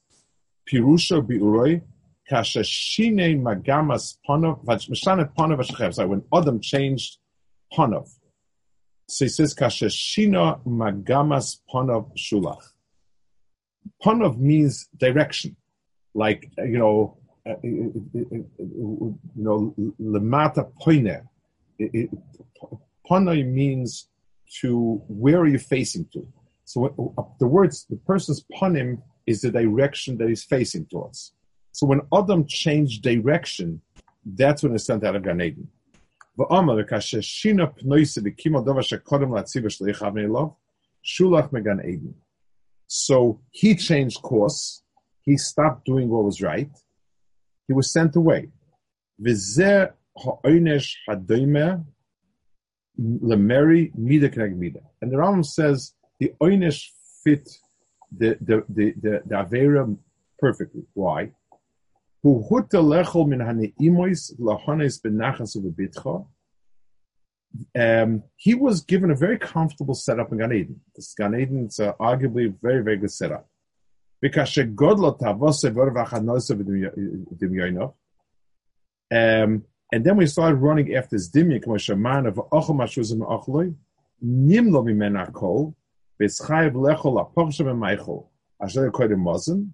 Pirusha 0.71 1.21
bi'uroi, 1.21 1.81
Kashashine 2.31 3.41
magamas 3.41 4.15
ponov, 4.27 4.63
mishanet 4.65 5.35
ponov 5.35 5.59
v'shechev. 5.59 5.93
So 5.93 6.07
when 6.07 6.23
Adam 6.33 6.61
changed 6.61 7.17
ponov, 7.73 8.09
so 9.07 9.25
he 9.25 9.29
says 9.29 9.53
kashashina 9.53 10.63
magamas 10.65 11.59
ponov 11.71 12.11
shulach. 12.17 12.61
Ponov 14.03 14.37
means 14.37 14.87
direction, 14.97 15.55
like 16.13 16.49
you 16.57 16.77
know, 16.77 17.17
uh, 17.47 17.55
you 17.63 19.19
know, 19.35 19.75
lemata 20.01 20.71
poine. 20.81 21.21
Ponov 23.09 23.45
means 23.45 24.07
to 24.61 25.01
where 25.07 25.39
are 25.41 25.47
you 25.47 25.59
facing 25.59 26.05
to. 26.13 26.25
So 26.65 27.13
uh, 27.17 27.23
the 27.39 27.47
words, 27.47 27.85
the 27.89 27.97
person's 27.97 28.45
ponim 28.53 29.01
is 29.27 29.41
the 29.41 29.51
direction 29.51 30.17
that 30.17 30.29
he's 30.29 30.43
facing 30.43 30.85
towards. 30.85 31.33
So 31.71 31.87
when 31.87 32.01
Adam 32.13 32.45
changed 32.45 33.03
direction, 33.03 33.81
that's 34.25 34.63
when 34.63 34.71
he 34.71 34.77
sent 34.77 35.03
out 35.03 35.15
of 35.15 35.23
Gan 35.23 35.41
Eden. 35.41 35.67
So 42.87 43.41
he 43.51 43.75
changed 43.75 44.21
course. 44.21 44.83
He 45.21 45.37
stopped 45.37 45.85
doing 45.85 46.09
what 46.09 46.23
was 46.23 46.41
right. 46.41 46.69
He 47.67 47.73
was 47.73 47.91
sent 47.91 48.15
away. 48.15 48.49
And 55.01 55.11
the 55.11 55.17
Rambam 55.17 55.45
says 55.45 55.93
the 56.19 56.33
oinish 56.41 56.89
fit 57.23 57.49
the 58.11 58.37
the 58.41 58.63
the 58.69 58.93
the, 59.01 59.21
the 59.25 59.35
avera 59.35 59.97
perfectly. 60.39 60.83
Why? 60.93 61.31
Um, 62.25 62.41
he 68.38 68.55
was 68.55 68.81
given 68.81 69.12
a 69.12 69.15
very 69.15 69.38
comfortable 69.38 69.93
setup 69.93 70.31
in 70.31 70.38
Gan 70.38 70.53
Eden. 70.53 70.79
This 70.95 71.13
Gan 71.15 71.36
Eden 71.36 71.67
is 71.67 71.81
uh, 71.81 71.91
arguably 71.99 72.47
a 72.47 72.53
very, 72.62 72.81
very 72.81 72.95
good 72.95 73.12
setup. 73.12 73.45
Um, 74.23 74.31
and 79.91 80.05
then 80.05 80.15
we 80.15 80.27
started 80.27 80.55
running 80.55 80.95
after 80.95 81.17
this 81.17 81.29
dimya, 81.29 81.62
k'mo 81.62 82.27
of 82.27 82.36
ochel 82.36 82.73
ochloi, 83.27 83.75
nimlo 84.25 84.81
mimena 84.86 85.29
kol, 85.33 85.75
v'schayev 86.21 86.71
lechol 86.71 87.19
apochshem 87.21 87.67
emaychol, 87.67 88.27
asher 88.62 88.89
koydim 88.91 89.19
mozen, 89.19 89.73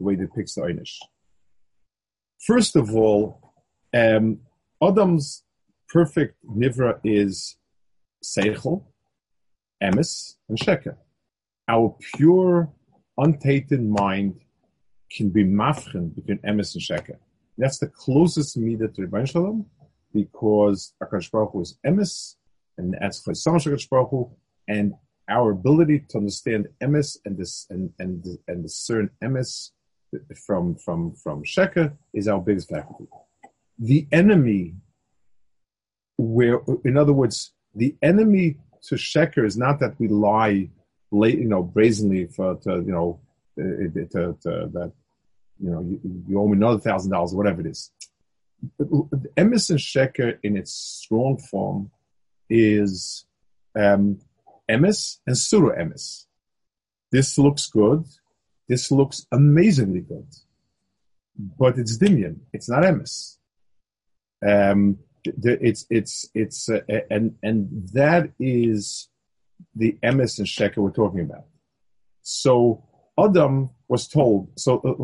the 0.00 0.04
way 0.06 0.16
they 0.16 0.26
picks 0.34 0.54
the 0.54 0.62
ownish. 0.62 0.98
First 2.44 2.74
of 2.74 2.96
all, 2.96 3.52
um, 3.94 4.40
Adam's 4.82 5.44
perfect 5.88 6.36
nivra 6.44 6.98
is 7.04 7.56
seichel, 8.24 8.84
emes, 9.82 10.36
and 10.48 10.58
sheker. 10.58 10.96
Our 11.68 11.96
pure, 12.14 12.72
untainted 13.18 13.82
mind 13.82 14.40
can 15.12 15.28
be 15.28 15.44
mafchen 15.44 16.14
between 16.14 16.38
emes 16.38 16.74
and 16.74 16.82
sheker. 16.82 17.18
That's 17.58 17.78
the 17.78 17.88
closest 17.88 18.58
midah 18.58 18.94
to 18.94 19.02
Rebbein 19.02 19.28
Shalom 19.28 19.66
because 20.14 20.94
Akash 21.02 21.30
Baruch 21.30 21.52
is 21.60 21.78
emes, 21.86 22.36
and 22.78 22.96
that's 22.98 23.22
Chesam 23.22 23.56
Shakash 23.56 23.88
Baruch 23.90 24.10
Hu, 24.10 24.30
and 24.66 24.94
our 25.28 25.50
ability 25.50 26.06
to 26.08 26.18
understand 26.18 26.68
emes 26.82 27.18
and 27.26 27.36
this 27.36 27.66
and 27.68 27.92
and 27.98 28.24
and 28.48 28.62
discern 28.62 29.10
emes 29.22 29.72
from 30.46 30.76
from 30.76 31.14
from 31.14 31.44
Sheker 31.44 31.96
is 32.12 32.28
our 32.28 32.40
biggest 32.40 32.68
faculty. 32.68 33.06
The 33.78 34.06
enemy, 34.12 34.74
where 36.16 36.60
in 36.84 36.96
other 36.96 37.12
words, 37.12 37.52
the 37.74 37.96
enemy 38.02 38.56
to 38.84 38.96
Sheker 38.96 39.44
is 39.44 39.56
not 39.56 39.80
that 39.80 39.98
we 39.98 40.08
lie, 40.08 40.70
late, 41.10 41.38
you 41.38 41.48
know, 41.48 41.62
brazenly 41.62 42.26
for 42.26 42.56
to 42.56 42.76
you 42.76 42.92
know 42.92 43.20
to, 43.56 43.90
to, 44.12 44.36
to 44.42 44.70
that 44.72 44.92
you 45.62 45.70
know, 45.70 45.80
you, 45.80 46.00
you 46.26 46.40
owe 46.40 46.48
me 46.48 46.56
another 46.56 46.78
thousand 46.78 47.12
dollars, 47.12 47.34
whatever 47.34 47.60
it 47.60 47.66
is. 47.66 47.90
Emerson 49.36 49.76
Sheker 49.76 50.38
in 50.42 50.56
its 50.56 50.72
strong 50.72 51.38
form 51.38 51.90
is 52.48 53.26
um, 53.78 54.18
and 54.68 54.94
Surah 55.32 55.76
emes. 55.76 56.26
This 57.10 57.38
looks 57.38 57.66
good. 57.66 58.04
This 58.70 58.92
looks 58.92 59.26
amazingly 59.32 60.02
good. 60.02 60.28
But 61.58 61.76
it's 61.76 61.98
Dimian. 61.98 62.36
It's 62.52 62.68
not 62.68 62.84
emes. 62.84 63.38
Um, 64.46 64.98
it's 65.24 65.86
it's 65.90 66.30
it's 66.34 66.68
uh, 66.68 66.80
and 67.10 67.34
and 67.42 67.88
that 67.92 68.30
is 68.38 69.08
the 69.74 69.98
emes 70.04 70.38
and 70.38 70.46
sheker 70.46 70.76
we're 70.76 70.92
talking 71.02 71.20
about. 71.20 71.46
So 72.22 72.84
Adam 73.18 73.70
was 73.88 74.06
told, 74.06 74.52
so 74.56 74.78
uh, 74.88 74.94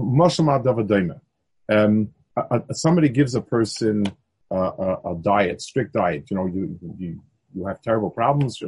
um, 1.76 2.10
somebody 2.70 3.08
gives 3.08 3.34
a 3.34 3.40
person 3.40 4.06
a, 4.52 4.96
a, 5.10 5.16
diet, 5.20 5.60
strict 5.60 5.92
diet. 5.94 6.30
You 6.30 6.36
know, 6.36 6.46
you, 6.46 6.78
you, 6.98 7.20
you 7.52 7.66
have 7.66 7.82
terrible 7.82 8.10
problems, 8.10 8.62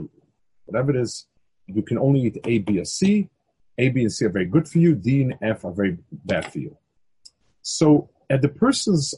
whatever 0.65 0.91
it 0.91 1.01
is. 1.01 1.27
You 1.67 1.83
can 1.83 1.99
only 1.99 2.21
eat 2.23 2.39
A, 2.45 2.59
B, 2.59 2.81
or 2.81 2.85
C. 2.85 3.29
A, 3.79 3.89
B, 3.91 4.03
and 4.03 4.13
C 4.13 4.25
are 4.27 4.31
very 4.31 4.47
good 4.47 4.69
for 4.69 4.79
you. 4.79 4.95
D 4.95 5.23
and 5.23 5.35
F 5.41 5.65
are 5.65 5.73
very 5.73 5.99
bad 6.13 6.51
for 6.53 6.59
you. 6.59 6.77
So, 7.63 8.11
at 8.29 8.43
the 8.43 8.49
person's 8.49 9.15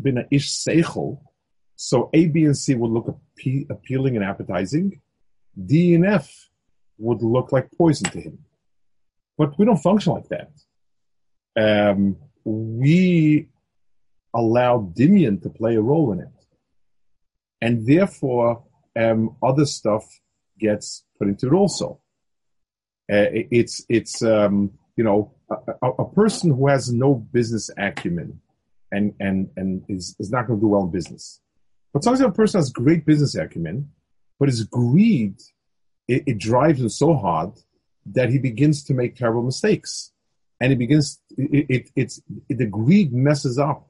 been 0.00 0.18
a 0.18 0.24
ish 0.30 0.50
seichel, 0.50 1.20
so 1.76 2.10
A, 2.12 2.26
B, 2.26 2.44
and 2.44 2.56
C 2.56 2.74
would 2.74 2.90
look 2.90 3.08
appealing 3.70 4.16
and 4.16 4.24
appetizing. 4.24 5.00
D 5.64 5.94
and 5.94 6.06
F 6.06 6.48
would 6.98 7.22
look 7.22 7.52
like 7.52 7.70
poison 7.76 8.10
to 8.10 8.20
him. 8.20 8.38
But 9.36 9.56
we 9.58 9.64
don't 9.64 9.76
function 9.76 10.12
like 10.14 10.28
that. 10.28 10.50
Um, 11.56 12.16
we 12.44 13.48
allow 14.34 14.92
Dimian 14.96 15.40
to 15.42 15.50
play 15.50 15.76
a 15.76 15.80
role 15.80 16.12
in 16.12 16.20
it. 16.20 16.28
And 17.60 17.86
therefore, 17.86 18.64
um, 18.96 19.36
other 19.42 19.64
stuff 19.64 20.04
gets 20.58 21.04
put 21.18 21.28
into 21.28 21.46
it 21.46 21.52
also. 21.52 22.00
Uh, 23.10 23.32
it's, 23.32 23.84
it's, 23.88 24.22
um, 24.22 24.70
you 24.96 25.04
know, 25.04 25.32
a, 25.50 25.88
a, 25.88 26.04
person 26.12 26.50
who 26.50 26.66
has 26.68 26.92
no 26.92 27.14
business 27.14 27.70
acumen 27.78 28.38
and, 28.92 29.14
and, 29.18 29.48
and 29.56 29.82
is, 29.88 30.14
is 30.18 30.30
not 30.30 30.46
going 30.46 30.58
to 30.58 30.62
do 30.62 30.68
well 30.68 30.82
in 30.82 30.90
business. 30.90 31.40
But 31.92 32.04
sometimes 32.04 32.20
a 32.20 32.30
person 32.30 32.58
has 32.58 32.70
great 32.70 33.06
business 33.06 33.34
acumen, 33.34 33.90
but 34.38 34.48
his 34.48 34.64
greed, 34.64 35.40
it, 36.06 36.24
it 36.26 36.38
drives 36.38 36.80
him 36.80 36.90
so 36.90 37.14
hard 37.14 37.52
that 38.06 38.28
he 38.28 38.38
begins 38.38 38.84
to 38.84 38.94
make 38.94 39.16
terrible 39.16 39.42
mistakes. 39.42 40.12
And 40.60 40.70
he 40.72 40.76
begins, 40.76 41.20
it, 41.36 41.66
it, 41.68 41.90
it's, 41.96 42.20
it, 42.48 42.58
the 42.58 42.66
greed 42.66 43.12
messes 43.12 43.58
up 43.58 43.88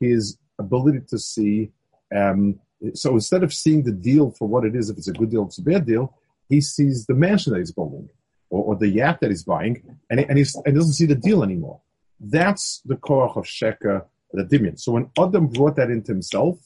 his 0.00 0.38
ability 0.58 1.00
to 1.08 1.18
see. 1.18 1.70
Um, 2.14 2.58
so 2.94 3.12
instead 3.12 3.44
of 3.44 3.52
seeing 3.52 3.84
the 3.84 3.92
deal 3.92 4.32
for 4.32 4.48
what 4.48 4.64
it 4.64 4.74
is, 4.74 4.90
if 4.90 4.96
it's 4.96 5.08
a 5.08 5.12
good 5.12 5.30
deal, 5.30 5.44
it's 5.46 5.58
a 5.58 5.62
bad 5.62 5.86
deal, 5.86 6.16
he 6.48 6.60
sees 6.60 7.06
the 7.06 7.14
mansion 7.14 7.52
that 7.52 7.60
he's 7.60 7.70
building 7.70 8.08
or, 8.50 8.64
or 8.64 8.76
the 8.76 8.88
yacht 8.88 9.20
that 9.20 9.30
he's 9.30 9.44
buying, 9.44 9.82
and 10.10 10.20
he, 10.20 10.26
and, 10.26 10.38
and 10.38 10.74
doesn't 10.74 10.94
see 10.94 11.06
the 11.06 11.14
deal 11.14 11.42
anymore. 11.42 11.80
That's 12.20 12.82
the 12.84 12.96
korach 12.96 13.36
of 13.36 13.44
Sheker, 13.44 14.04
the 14.32 14.44
Dimion. 14.44 14.78
So 14.78 14.92
when 14.92 15.10
Adam 15.18 15.46
brought 15.48 15.76
that 15.76 15.90
into 15.90 16.12
himself, 16.12 16.58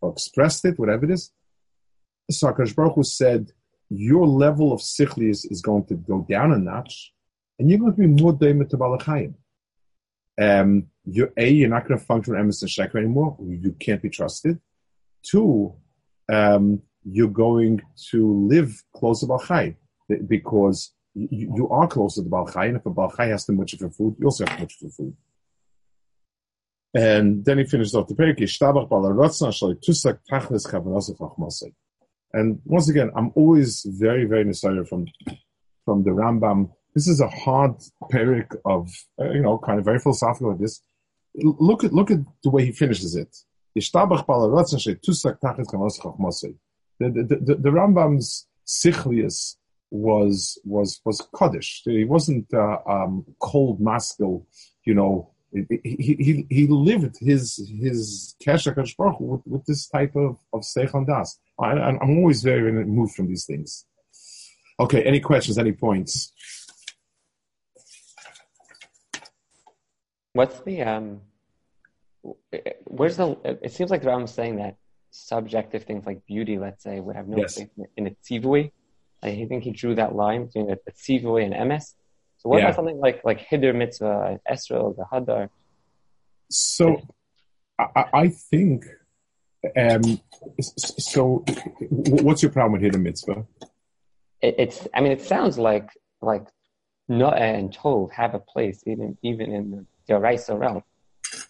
or 0.00 0.12
expressed 0.12 0.64
it, 0.64 0.78
whatever 0.78 1.04
it 1.04 1.12
is, 1.12 1.30
Sakash 2.30 2.74
Baruch 2.74 2.94
Hu 2.96 3.02
said, 3.04 3.52
your 3.88 4.26
level 4.26 4.72
of 4.72 4.80
sichli 4.80 5.30
is, 5.30 5.62
going 5.62 5.84
to 5.86 5.94
go 5.94 6.26
down 6.28 6.52
a 6.52 6.58
notch, 6.58 7.12
and 7.58 7.70
you're 7.70 7.78
going 7.78 7.94
to 7.94 7.98
be 7.98 8.06
more 8.06 8.34
daimah 8.34 8.68
to 8.68 8.76
balachayim. 8.76 9.34
Um, 10.38 10.88
you're 11.04 11.32
a 11.36 11.48
you're 11.48 11.68
not 11.68 11.86
going 11.86 11.98
to 11.98 12.04
function 12.04 12.32
with 12.32 12.40
Emerson 12.40 12.68
Sheker 12.68 12.96
anymore. 12.96 13.36
You 13.40 13.74
can't 13.78 14.02
be 14.02 14.10
trusted. 14.10 14.60
Two, 15.22 15.74
um, 16.28 16.82
you're 17.04 17.28
going 17.28 17.80
to 18.10 18.46
live 18.48 18.82
close 18.94 19.20
to 19.20 19.26
Balchai 19.26 19.76
because 20.26 20.92
you, 21.16 21.52
you, 21.56 21.68
are 21.70 21.88
close 21.88 22.16
to 22.16 22.22
the 22.22 22.28
Balchai, 22.28 22.68
and 22.68 22.76
if 22.76 22.84
a 22.84 22.90
Balchai 22.90 23.28
has 23.30 23.46
too 23.46 23.54
much 23.54 23.72
of 23.72 23.80
your 23.80 23.90
food, 23.90 24.16
you 24.18 24.26
also 24.26 24.44
have 24.44 24.56
too 24.56 24.62
much 24.64 24.74
of 24.74 24.82
your 24.82 24.90
food. 24.90 25.16
And 26.94 27.44
then 27.44 27.58
he 27.58 27.64
finishes 27.64 27.94
off 27.94 28.08
the 28.08 28.14
parak, 28.14 28.38
and 32.32 32.60
once 32.64 32.88
again, 32.88 33.10
I'm 33.16 33.32
always 33.34 33.86
very, 33.88 34.24
very 34.26 34.48
excited 34.48 34.86
from 34.88 35.06
from 35.84 36.04
the 36.04 36.10
Rambam. 36.10 36.70
This 36.94 37.08
is 37.08 37.20
a 37.20 37.28
hard 37.28 37.76
parak 38.12 38.56
of 38.64 38.90
uh, 39.20 39.30
you 39.30 39.40
know, 39.40 39.58
kind 39.58 39.78
of 39.78 39.84
very 39.84 39.98
philosophical 39.98 40.50
like 40.50 40.60
this. 40.60 40.82
Look 41.34 41.84
at 41.84 41.92
look 41.92 42.10
at 42.10 42.18
the 42.42 42.50
way 42.50 42.64
he 42.66 42.72
finishes 42.72 43.14
it. 43.14 43.34
The, 43.74 43.90
the, 47.00 47.36
the, 47.46 47.54
the 47.56 47.70
Rambam's 47.70 48.46
sichlius 48.66 49.56
was 49.90 50.58
was 50.64 51.00
was 51.04 51.26
kaddish. 51.38 51.82
He 51.84 52.04
wasn't 52.04 52.52
uh, 52.52 52.78
um, 52.88 53.24
cold, 53.40 53.80
masculine, 53.80 54.42
you 54.84 54.94
know, 54.94 55.32
he, 55.52 56.16
he, 56.18 56.46
he 56.48 56.66
lived 56.66 57.16
his 57.20 57.70
his 57.80 58.34
Kesha 58.44 58.74
with, 59.20 59.40
with 59.46 59.64
this 59.66 59.88
type 59.88 60.14
of, 60.16 60.36
of 60.52 60.62
Seichon 60.62 61.06
Das. 61.06 61.38
I, 61.60 61.72
I'm 61.72 62.18
always 62.18 62.42
very 62.42 62.72
moved 62.84 63.14
from 63.14 63.28
these 63.28 63.46
things. 63.46 63.86
Okay, 64.78 65.02
any 65.04 65.20
questions, 65.20 65.58
any 65.58 65.72
points? 65.72 66.32
What's 70.34 70.60
the, 70.60 70.82
um, 70.82 71.20
where's 72.84 73.16
the, 73.16 73.38
it 73.62 73.72
seems 73.72 73.90
like 73.90 74.04
I'm 74.04 74.26
saying 74.26 74.56
that 74.56 74.76
subjective 75.10 75.84
things 75.84 76.04
like 76.04 76.26
beauty, 76.26 76.58
let's 76.58 76.82
say, 76.82 77.00
would 77.00 77.16
have 77.16 77.26
no 77.26 77.38
yes. 77.38 77.54
place 77.54 77.68
in 77.96 78.06
a 78.06 78.10
tzivui. 78.10 78.70
I 79.22 79.46
think 79.48 79.64
he 79.64 79.70
drew 79.70 79.94
that 79.94 80.14
line 80.14 80.46
between 80.46 80.70
a, 80.70 80.76
tzivui 80.90 81.44
and 81.44 81.54
emes. 81.54 81.94
So 82.38 82.48
what 82.50 82.58
Yeah. 82.58 82.64
about 82.66 82.76
something 82.76 82.98
like 82.98 83.24
like 83.24 83.40
Hidur 83.48 83.74
mitzvah, 83.74 84.40
Esrel, 84.48 84.94
the 84.96 85.04
Hadar? 85.12 85.48
So 86.50 87.02
I, 87.78 88.04
I- 88.12 88.28
think. 88.28 88.84
Um, 89.76 90.20
so, 90.60 91.44
what's 91.90 92.40
your 92.40 92.52
problem 92.52 92.72
with 92.74 92.82
hidden 92.82 93.02
mitzvah? 93.02 93.44
It, 94.40 94.54
it's 94.58 94.86
I 94.94 95.00
mean 95.00 95.10
it 95.12 95.22
sounds 95.22 95.58
like 95.58 95.90
like 96.22 96.46
Noah 97.08 97.34
and 97.34 97.76
Tov 97.76 98.12
have 98.12 98.34
a 98.34 98.38
place 98.38 98.82
even 98.86 99.18
even 99.22 99.52
in 99.52 99.70
the 99.70 99.86
Yoraisa 100.14 100.56
realm. 100.58 100.82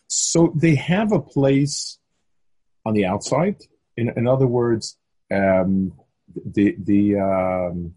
So 0.09 0.53
they 0.57 0.77
have 0.77 1.13
a 1.13 1.21
place 1.21 1.99
on 2.87 2.95
the 2.95 3.05
outside. 3.05 3.57
In, 3.97 4.13
in 4.17 4.27
other 4.27 4.47
words, 4.47 4.97
um, 5.31 5.93
the 6.35 6.77
the, 6.79 7.17
um, 7.19 7.95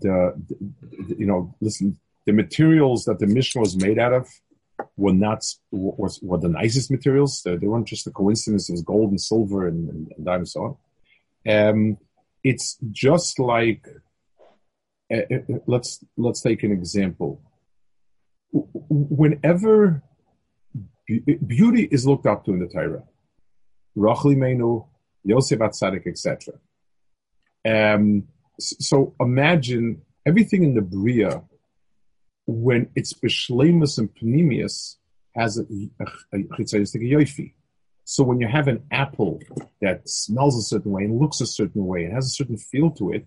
the 0.00 0.34
the 0.48 1.16
you 1.18 1.26
know 1.26 1.54
listen 1.60 1.98
the 2.26 2.32
materials 2.32 3.04
that 3.04 3.18
the 3.18 3.26
Mishkan 3.26 3.60
was 3.60 3.76
made 3.76 3.98
out 3.98 4.12
of 4.12 4.28
were 4.96 5.14
not 5.14 5.42
was 5.70 6.20
were 6.22 6.38
the 6.38 6.48
nicest 6.48 6.90
materials. 6.90 7.42
They, 7.42 7.56
weren't 7.56 7.88
just 7.88 8.06
a 8.06 8.10
coincidence. 8.10 8.68
It 8.68 8.72
was 8.72 8.82
gold 8.82 9.10
and 9.10 9.20
silver 9.20 9.66
and, 9.66 9.88
and, 9.88 10.12
and 10.16 10.28
and 10.28 10.48
so 10.48 10.78
on. 11.46 11.68
Um, 11.68 11.98
it's 12.44 12.76
just 12.90 13.38
like 13.38 13.86
uh, 15.12 15.22
uh, 15.34 15.58
let's 15.66 16.04
let's 16.16 16.40
take 16.40 16.62
an 16.62 16.72
example. 16.72 17.40
Whenever 18.52 20.02
Be- 21.06 21.38
beauty 21.46 21.88
is 21.90 22.06
looked 22.06 22.26
up 22.26 22.44
to 22.44 22.52
in 22.52 22.60
the 22.60 22.68
Torah. 22.68 23.04
Rachel 23.96 24.30
Imeinu, 24.30 24.86
Yosef 25.24 25.58
Hatzadik, 25.58 26.06
etc. 26.06 26.54
Um, 27.68 28.24
so 28.58 29.14
imagine 29.20 30.02
everything 30.26 30.62
in 30.62 30.74
the 30.74 30.80
Bria, 30.80 31.42
when 32.46 32.88
it's 32.94 33.12
Bishlemus 33.12 33.98
and 33.98 34.08
Panemius, 34.14 34.96
has 35.34 35.58
a, 35.58 35.62
a, 36.32 36.38
yoifi. 36.38 37.52
So 38.04 38.24
when 38.24 38.40
you 38.40 38.48
have 38.48 38.68
an 38.68 38.84
apple 38.90 39.40
that 39.82 40.08
smells 40.08 40.56
a 40.58 40.62
certain 40.62 40.92
way 40.92 41.04
and 41.04 41.20
looks 41.20 41.40
a 41.40 41.46
certain 41.46 41.86
way 41.86 42.04
and 42.04 42.14
has 42.14 42.26
a 42.26 42.30
certain 42.30 42.56
feel 42.56 42.90
to 42.92 43.12
it, 43.12 43.26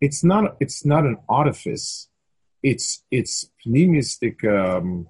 it's 0.00 0.22
not 0.22 0.56
it's 0.60 0.84
not 0.84 1.06
an 1.06 1.16
artifice. 1.28 2.08
It's 2.62 3.02
it's 3.10 3.50
pneumistic 3.66 4.44
um, 4.44 5.08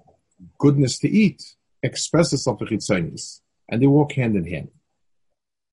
goodness 0.57 0.99
to 0.99 1.09
eat 1.09 1.43
expresses 1.83 2.47
of 2.47 2.59
the 2.59 2.65
chitzonis, 2.65 3.41
and 3.69 3.81
they 3.81 3.87
walk 3.87 4.13
hand 4.13 4.35
in 4.37 4.45
hand. 4.45 4.69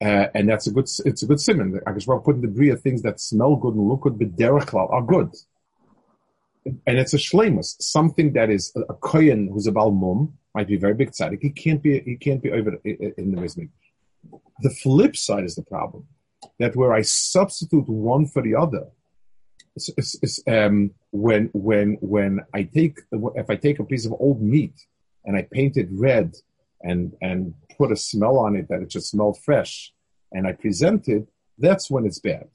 Uh, 0.05 0.27
and 0.35 0.47
that's 0.47 0.67
a 0.67 0.71
good 0.71 0.87
it's 1.09 1.23
a 1.23 1.25
good 1.25 1.39
simon. 1.39 1.81
I 1.87 1.91
guess 1.93 2.05
we're 2.05 2.19
putting 2.19 2.41
the 2.41 2.47
bria 2.47 2.75
things 2.75 3.01
that 3.01 3.19
smell 3.19 3.55
good 3.55 3.73
and 3.73 3.87
look 3.89 4.01
good, 4.01 4.19
but 4.19 4.35
derech 4.35 4.71
are 4.75 5.01
good. 5.01 5.31
And 6.85 6.99
it's 6.99 7.15
a 7.15 7.17
shlemus, 7.17 7.75
something 7.79 8.33
that 8.33 8.51
is 8.51 8.71
a, 8.75 8.81
a 8.93 8.95
who's 9.51 9.65
a 9.65 9.71
balmum 9.71 10.33
might 10.53 10.67
be 10.67 10.77
very 10.77 10.93
big 10.93 11.11
tzaddik. 11.11 11.41
He 11.41 11.49
can't 11.49 11.81
be 11.81 12.01
he 12.01 12.17
can't 12.17 12.43
be 12.43 12.51
over 12.51 12.71
in 12.83 13.31
the 13.33 13.41
wisdom. 13.41 13.71
The 14.61 14.69
flip 14.69 15.15
side 15.15 15.43
is 15.43 15.55
the 15.55 15.63
problem 15.63 16.05
that 16.59 16.75
where 16.75 16.93
I 16.93 17.01
substitute 17.01 17.87
one 17.89 18.27
for 18.27 18.43
the 18.43 18.53
other, 18.53 18.85
it's, 19.75 19.89
it's, 19.97 20.15
it's, 20.21 20.39
um, 20.47 20.91
when 21.11 21.49
when 21.53 21.97
when 22.01 22.41
I 22.53 22.61
take 22.63 22.99
if 23.43 23.49
I 23.49 23.55
take 23.55 23.79
a 23.79 23.83
piece 23.83 24.05
of 24.05 24.13
old 24.19 24.39
meat 24.39 24.75
and 25.25 25.35
I 25.35 25.47
paint 25.51 25.77
it 25.77 25.87
red 25.89 26.35
and 26.83 27.13
and 27.23 27.55
put 27.75 27.91
a 27.91 27.95
smell 27.95 28.37
on 28.37 28.55
it 28.55 28.67
that 28.69 28.83
it 28.83 28.89
just 28.89 29.09
smelled 29.09 29.39
fresh 29.43 29.91
and 30.35 30.45
I 30.47 30.51
present 30.51 31.07
it, 31.07 31.27
that's 31.57 31.89
when 31.89 32.05
it's 32.05 32.19
bad. 32.19 32.47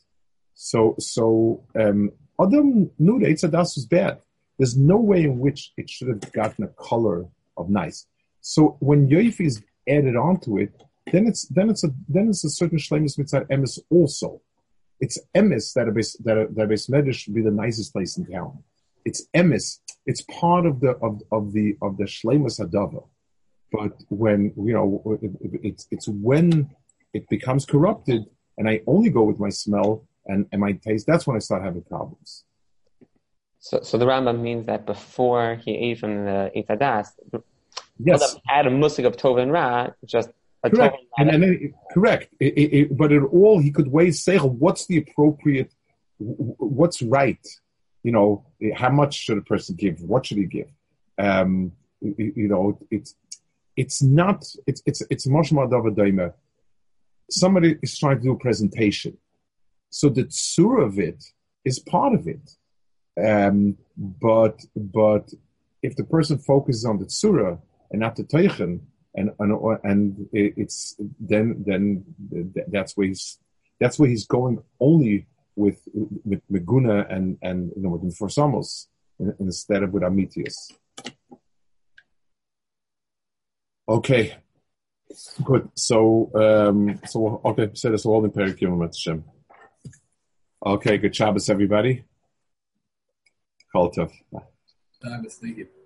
So 0.55 0.95
so 0.99 1.65
um, 1.75 2.13
knew 2.39 3.19
that 3.21 3.29
Eitz 3.31 3.45
Hadaas 3.49 3.77
was 3.77 3.87
bad. 3.87 4.21
There's 4.59 4.77
no 4.77 4.99
way 4.99 5.25
in 5.25 5.39
which 5.39 5.73
it 5.77 5.89
should 5.89 6.09
have 6.09 6.33
gotten 6.33 6.65
a 6.65 6.69
color 6.69 7.27
of 7.57 7.71
nice. 7.71 8.07
So 8.43 8.77
when 8.81 9.09
Yoifi 9.09 9.47
is 9.47 9.63
added 9.89 10.17
onto 10.17 10.59
it, 10.59 10.73
then 11.13 11.27
it's 11.27 11.47
then 11.49 11.71
it's 11.71 11.85
a 11.85 11.91
then 12.09 12.29
it's 12.29 12.45
a 12.45 12.51
certain 12.51 12.79
shlemus 12.79 13.19
mitzvah 13.19 13.47
emes 13.47 13.79
also. 13.91 14.41
It's 15.01 15.19
emes 15.35 15.73
that 15.75 15.89
a 15.89 15.93
base 15.93 16.13
that 16.25 16.37
a, 16.37 16.47
that 16.57 16.69
beis 16.69 16.91
medrash 16.91 17.21
should 17.21 17.35
be 17.35 17.43
the 17.43 17.51
nicest 17.51 17.93
place 17.95 18.17
in 18.19 18.27
town. 18.27 18.63
It's 19.05 19.27
emes. 19.35 19.79
It's 20.07 20.23
part 20.23 20.67
of 20.67 20.81
the 20.81 20.91
of, 21.07 21.23
of 21.33 21.53
the 21.53 21.77
of 21.83 21.97
the 21.97 22.05
shlemus 22.05 22.61
hadava. 22.61 23.03
But 23.73 23.93
when 24.09 24.53
you 24.57 24.75
know 24.75 25.19
it, 25.23 25.31
it, 25.41 25.61
it's 25.63 25.87
it's 25.91 26.09
when 26.09 26.71
it 27.13 27.29
becomes 27.29 27.67
corrupted, 27.67 28.27
and 28.59 28.69
I 28.69 28.83
only 28.87 29.11
go 29.11 29.23
with 29.23 29.39
my 29.39 29.51
smell 29.51 30.07
and, 30.27 30.47
and 30.53 30.61
my 30.61 30.73
taste. 30.73 31.07
That's 31.07 31.27
when 31.27 31.37
I 31.37 31.41
start 31.41 31.63
having 31.63 31.83
problems. 31.83 32.45
So 33.59 33.81
so 33.83 33.99
the 33.99 34.07
Rambam 34.07 34.41
means 34.41 34.67
that 34.67 34.87
before 34.87 35.57
he 35.57 35.73
ate 35.77 35.99
from 35.99 36.25
the 36.25 36.51
Eitz 36.57 36.69
Hadaas, 36.69 37.09
Yes, 38.03 38.37
had 38.47 38.67
a 38.67 38.71
musik 38.71 39.05
of 39.05 39.17
Tov 39.17 39.41
and 39.41 39.53
Ra, 39.53 39.89
just 40.07 40.31
a 40.65 40.71
correct. 40.71 40.97
And 41.19 41.31
And, 41.31 41.43
then, 41.43 41.75
correct. 41.93 42.33
It, 42.41 42.55
it, 42.57 42.77
it, 42.79 42.97
but 42.97 43.13
at 43.13 43.23
all 43.23 43.59
he 43.59 43.71
could 43.71 43.89
weigh 43.89 44.09
seichel. 44.09 44.53
What's 44.53 44.87
the 44.87 44.99
appropriate? 44.99 45.73
What's 46.19 47.03
right? 47.03 47.47
You 48.03 48.13
know, 48.13 48.47
how 48.75 48.91
much 48.91 49.15
should 49.15 49.39
a 49.39 49.43
person 49.43 49.77
give? 49.77 50.01
What 50.03 50.27
should 50.27 50.39
he 50.39 50.47
give? 50.47 50.69
Um, 51.19 51.73
you, 52.01 52.33
you 52.37 52.49
know, 52.49 52.79
it's 52.91 53.15
it's 53.77 54.03
not. 54.03 54.45
It's 54.67 54.83
it's 54.87 55.03
it's 55.11 55.27
much 55.27 55.53
more 55.53 55.69
daima. 55.69 56.33
Somebody 57.31 57.77
is 57.83 57.99
trying 57.99 58.19
to 58.19 58.23
do 58.23 58.33
a 58.33 58.39
presentation, 58.39 59.17
so 59.89 60.09
the 60.09 60.25
tzura 60.25 60.85
of 60.85 60.99
it 60.99 61.25
is 61.65 61.79
part 61.79 62.15
of 62.15 62.27
it. 62.27 62.51
Um, 63.23 63.77
but 63.97 64.61
but 64.77 65.31
if 65.83 65.97
the 65.97 66.05
person 66.05 66.39
focuses 66.39 66.85
on 66.85 66.99
the 66.99 67.07
tzura 67.07 67.59
and 67.91 68.01
not 68.01 68.17
the 68.17 68.25
teichen, 68.25 68.81
and 69.15 69.31
and 69.39 69.79
and 69.85 70.29
it's 70.33 70.97
then 71.19 71.63
then 71.67 72.05
that's 72.69 72.97
where 72.97 73.09
he's 73.09 73.39
that's 73.81 73.99
where 73.99 74.09
he's 74.09 74.27
going 74.27 74.63
only 74.79 75.27
with 75.57 75.81
with 76.25 76.41
Meguna 76.51 77.13
and 77.13 77.39
and 77.43 77.73
you 77.77 77.83
know 77.83 77.91
with 77.91 78.17
Forsamos 78.17 78.87
instead 79.39 79.83
of 79.83 79.93
with 79.93 80.03
Amitius. 80.03 80.73
Okay, 83.89 84.37
good. 85.45 85.71
So 85.75 86.31
um, 86.35 87.01
so 87.07 87.41
okay, 87.45 87.71
so 87.75 87.91
all 88.07 88.25
in 88.25 88.31
Hashem. 88.95 89.25
Okay, 90.65 90.99
good 90.99 91.15
Shabbos, 91.15 91.49
everybody. 91.49 92.05
Call 93.73 93.91
tough. 93.91 94.13
Shabbos, 95.03 95.35
thank 95.37 95.59
you. 95.59 95.80